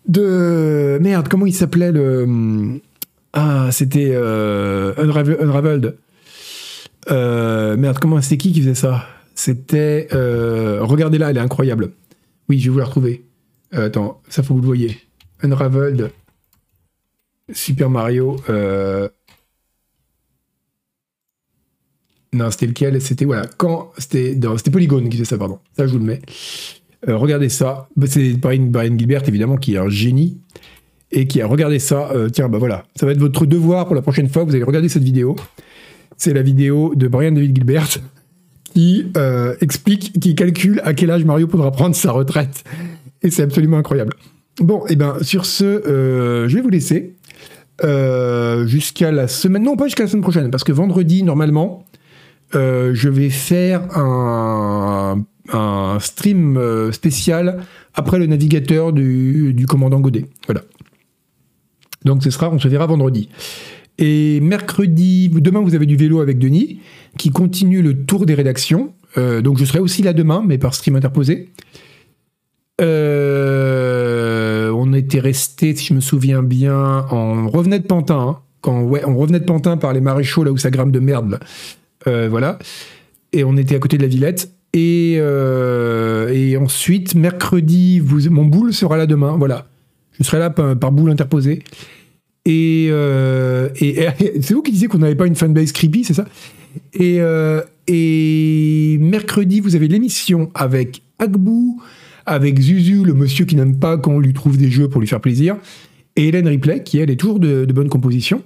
[0.08, 2.80] de merde, comment il s'appelait le
[3.34, 5.98] ah c'était euh, Unraveled.
[7.10, 9.06] merde, comment c'est qui qui faisait ça?
[9.36, 11.92] C'était regardez là, elle est incroyable.
[12.50, 13.26] Oui, je vais vous la retrouver.
[13.72, 14.98] attends, ça faut que vous le voyez.
[15.42, 16.12] Unraveled.
[17.54, 18.38] Super Mario.
[22.34, 23.02] Non, c'était lequel?
[23.02, 25.60] C'était voilà, quand c'était c'était Polygon qui faisait ça, pardon.
[25.76, 26.22] Ça, je vous le mets.
[27.08, 27.90] Euh, regardez ça.
[27.96, 30.40] Bah, c'est Brian, Brian, Gilbert, évidemment, qui est un génie
[31.12, 32.10] et qui a regardé ça.
[32.12, 34.44] Euh, tiens, bah voilà, ça va être votre devoir pour la prochaine fois.
[34.44, 35.36] Vous allez regarder cette vidéo.
[36.18, 37.88] C'est la vidéo de Brian David Gilbert
[38.74, 42.64] qui euh, explique, qui calcule à quel âge Mario pourra prendre sa retraite.
[43.24, 44.14] Et c'est absolument incroyable.
[44.60, 47.16] Bon, et eh ben sur ce, je vais vous laisser.
[48.68, 51.86] jusqu'à la semaine, non pas jusqu'à la semaine prochaine, parce que vendredi, normalement,
[52.56, 55.26] euh, je vais faire un,
[56.00, 57.64] stream euh, spécial
[57.96, 60.26] après le navigateur du, du commandant Godet.
[60.46, 60.62] Voilà.
[62.06, 63.30] Donc ce sera, on se verra vendredi.
[63.98, 66.80] Et mercredi, demain vous avez du vélo avec Denis,
[67.18, 68.94] qui continue le tour des rédactions.
[69.18, 71.50] Euh, donc je serai aussi là demain, mais par stream interposé.
[72.80, 78.20] Euh, on était resté, si je me souviens bien, on revenait de Pantin.
[78.20, 78.38] hein.
[78.62, 81.40] quand ouais, on revenait de Pantin par les maréchaux là où ça grimpe de merde.
[82.08, 82.58] Euh, voilà.
[83.34, 84.50] Et on était à côté de la Villette.
[84.72, 85.20] Et,
[86.58, 89.36] ensuite, mercredi, mon boule sera là demain.
[89.38, 89.66] Voilà.
[90.20, 91.64] Je serai là par, par boule interposée.
[92.46, 96.26] Et, euh, c'est vous qui disiez qu'on n'avait pas une fanbase creepy, c'est ça?
[96.94, 101.82] Et, euh, et mercredi, vous avez l'émission avec Agbou,
[102.26, 105.08] avec Zuzu, le monsieur qui n'aime pas quand on lui trouve des jeux pour lui
[105.08, 105.58] faire plaisir,
[106.16, 108.44] et Hélène Ripley, qui elle est toujours de, de bonne composition.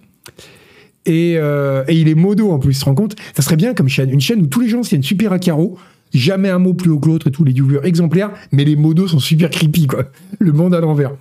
[1.06, 3.16] Et, euh, il est modo en plus, tu te rends compte?
[3.36, 5.78] Ça serait bien comme chaîne, une chaîne où tous les gens tiennent super à carreau,
[6.14, 9.08] jamais un mot plus haut que l'autre et tous les viewers exemplaires, mais les modos
[9.08, 10.06] sont super creepy, quoi.
[10.40, 11.12] Le monde à l'envers.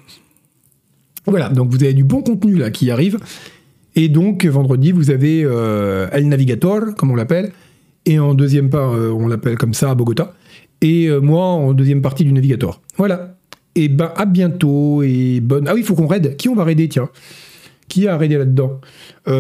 [1.27, 3.19] Voilà, donc vous avez du bon contenu là qui arrive.
[3.95, 7.53] Et donc vendredi, vous avez euh, El Navigator, comme on l'appelle,
[8.07, 10.35] et en deuxième part, euh, on l'appelle comme ça à Bogota,
[10.81, 12.81] et euh, moi en deuxième partie du Navigator.
[12.97, 13.37] Voilà.
[13.75, 15.67] Et ben à bientôt et bonne.
[15.67, 16.37] Ah oui, il faut qu'on raide.
[16.37, 17.09] Qui on va raider, tiens?
[17.89, 18.81] Qui a raidé là-dedans?
[19.27, 19.33] C'est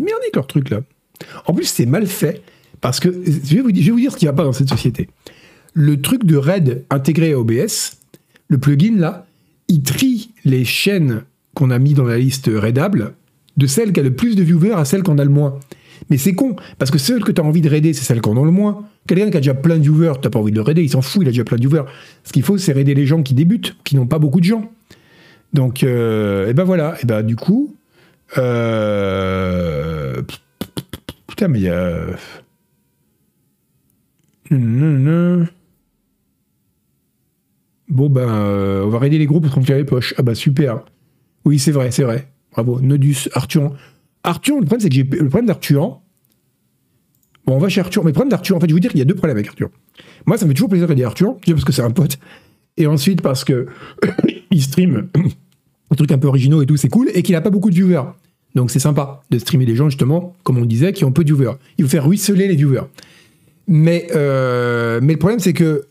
[0.00, 0.80] merdique leur truc là.
[1.46, 2.42] En plus, c'est mal fait
[2.82, 4.52] parce que je vais vous dire, je vais vous dire ce qui va pas dans
[4.52, 5.08] cette société.
[5.72, 7.95] Le truc de raid intégré à OBS,
[8.48, 9.26] le plugin là,
[9.68, 11.22] il trie les chaînes
[11.54, 13.14] qu'on a mis dans la liste raidable
[13.56, 15.58] de celles qui a le plus de viewers à celles qu'on a le moins.
[16.10, 18.40] Mais c'est con, parce que celles que tu as envie de raider, c'est celles qu'on
[18.40, 18.84] a le moins.
[19.06, 21.00] Quelqu'un qui a déjà plein de viewers, tu pas envie de le raider, il s'en
[21.00, 21.84] fout, il a déjà plein de viewers.
[22.24, 24.70] Ce qu'il faut, c'est raider les gens qui débutent, qui n'ont pas beaucoup de gens.
[25.52, 27.74] Donc, euh, et ben voilà, et ben du coup,
[28.36, 30.20] euh,
[31.26, 31.96] putain, mais il y a.
[37.96, 40.12] Bon ben, euh, on va raider les groupes pour remplir les poches.
[40.18, 40.84] Ah bah super.
[41.46, 42.30] Oui, c'est vrai, c'est vrai.
[42.52, 42.78] Bravo.
[42.78, 43.74] Nodus, Arthur.
[44.22, 46.02] Arthur, le problème, c'est que j'ai le problème d'Arthur.
[47.46, 48.04] Bon, on va chez Arthur.
[48.04, 49.38] Mais le problème d'Arthur, en fait, je vais vous dire qu'il y a deux problèmes
[49.38, 49.70] avec Arthur.
[50.26, 52.18] Moi, ça me fait toujours plaisir de dire Arthur, déjà parce que c'est un pote.
[52.76, 53.66] Et ensuite, parce que
[54.50, 55.08] il stream
[55.90, 57.08] des trucs un peu originaux et tout, c'est cool.
[57.14, 58.10] Et qu'il a pas beaucoup de viewers.
[58.54, 61.32] Donc, c'est sympa de streamer des gens, justement, comme on disait, qui ont peu de
[61.32, 61.56] viewers.
[61.78, 62.88] Il faut faire ruisseler les viewers.
[63.68, 65.86] Mais, euh, mais le problème, c'est que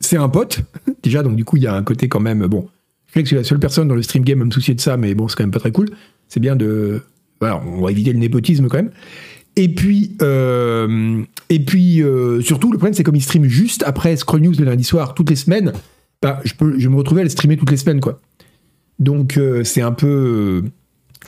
[0.00, 0.60] c'est un pote,
[1.02, 2.46] déjà, donc du coup, il y a un côté quand même.
[2.46, 2.68] Bon,
[3.06, 4.80] je sais que c'est la seule personne dans le stream game à me soucier de
[4.80, 5.88] ça, mais bon, c'est quand même pas très cool.
[6.28, 7.02] C'est bien de.
[7.40, 8.90] Voilà, on va éviter le népotisme quand même.
[9.56, 14.14] Et puis, euh, et puis euh, surtout, le problème, c'est comme il stream juste après
[14.16, 15.72] Scroll News le lundi soir, toutes les semaines,
[16.20, 18.20] bah, je, peux, je me retrouver à le streamer toutes les semaines, quoi.
[18.98, 20.62] Donc, euh, c'est un peu.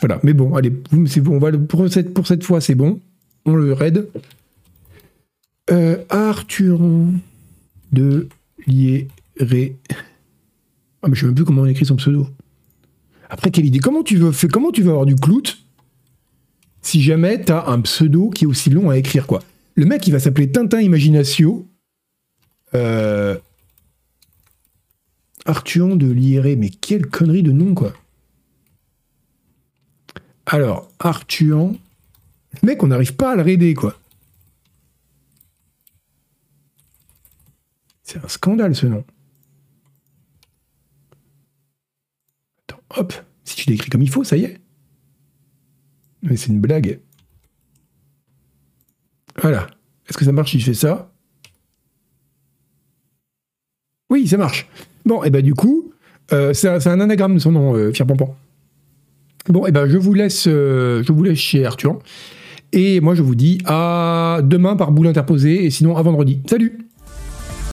[0.01, 0.73] voilà, mais bon, allez,
[1.07, 3.01] c'est on va le- pour, cette, pour cette fois, c'est bon.
[3.47, 4.07] On le raid.
[6.11, 7.13] Arthuron
[7.93, 8.29] de
[8.67, 9.77] Liéré.
[11.03, 12.27] Ah, mais je sais même plus comment on écrit son pseudo.
[13.31, 15.59] Après, quelle idée Comment tu veux, fais- comment tu veux avoir du clout
[16.81, 19.43] si jamais t'as un pseudo qui est aussi long à écrire, quoi?
[19.75, 21.67] Le mec, il va s'appeler Tintin Imaginatio.
[22.75, 23.37] Euh...
[25.45, 27.93] Arthuron de Liéré, mais quelle connerie de nom, quoi
[30.47, 31.77] Alors, Arthuron...
[32.63, 33.99] Le mec, on n'arrive pas à le raider, quoi.
[38.09, 39.05] C'est un scandale, ce nom.
[42.63, 43.13] Attends, hop.
[43.45, 44.59] Si tu l'écris comme il faut, ça y est.
[46.23, 47.01] Mais c'est une blague.
[49.43, 49.67] Voilà.
[50.09, 51.13] Est-ce que ça marche si je fais ça?
[54.09, 54.67] Oui, ça marche.
[55.05, 55.93] Bon, et ben du coup,
[56.33, 58.35] euh, c'est un, anagramme de son nom, euh, Fier Pampan.
[59.51, 61.99] Bon, et ben je vous laisse, euh, je vous laisse chez Arthur.
[62.73, 66.41] Et moi, je vous dis à demain par boule interposée, et sinon à vendredi.
[66.49, 66.88] Salut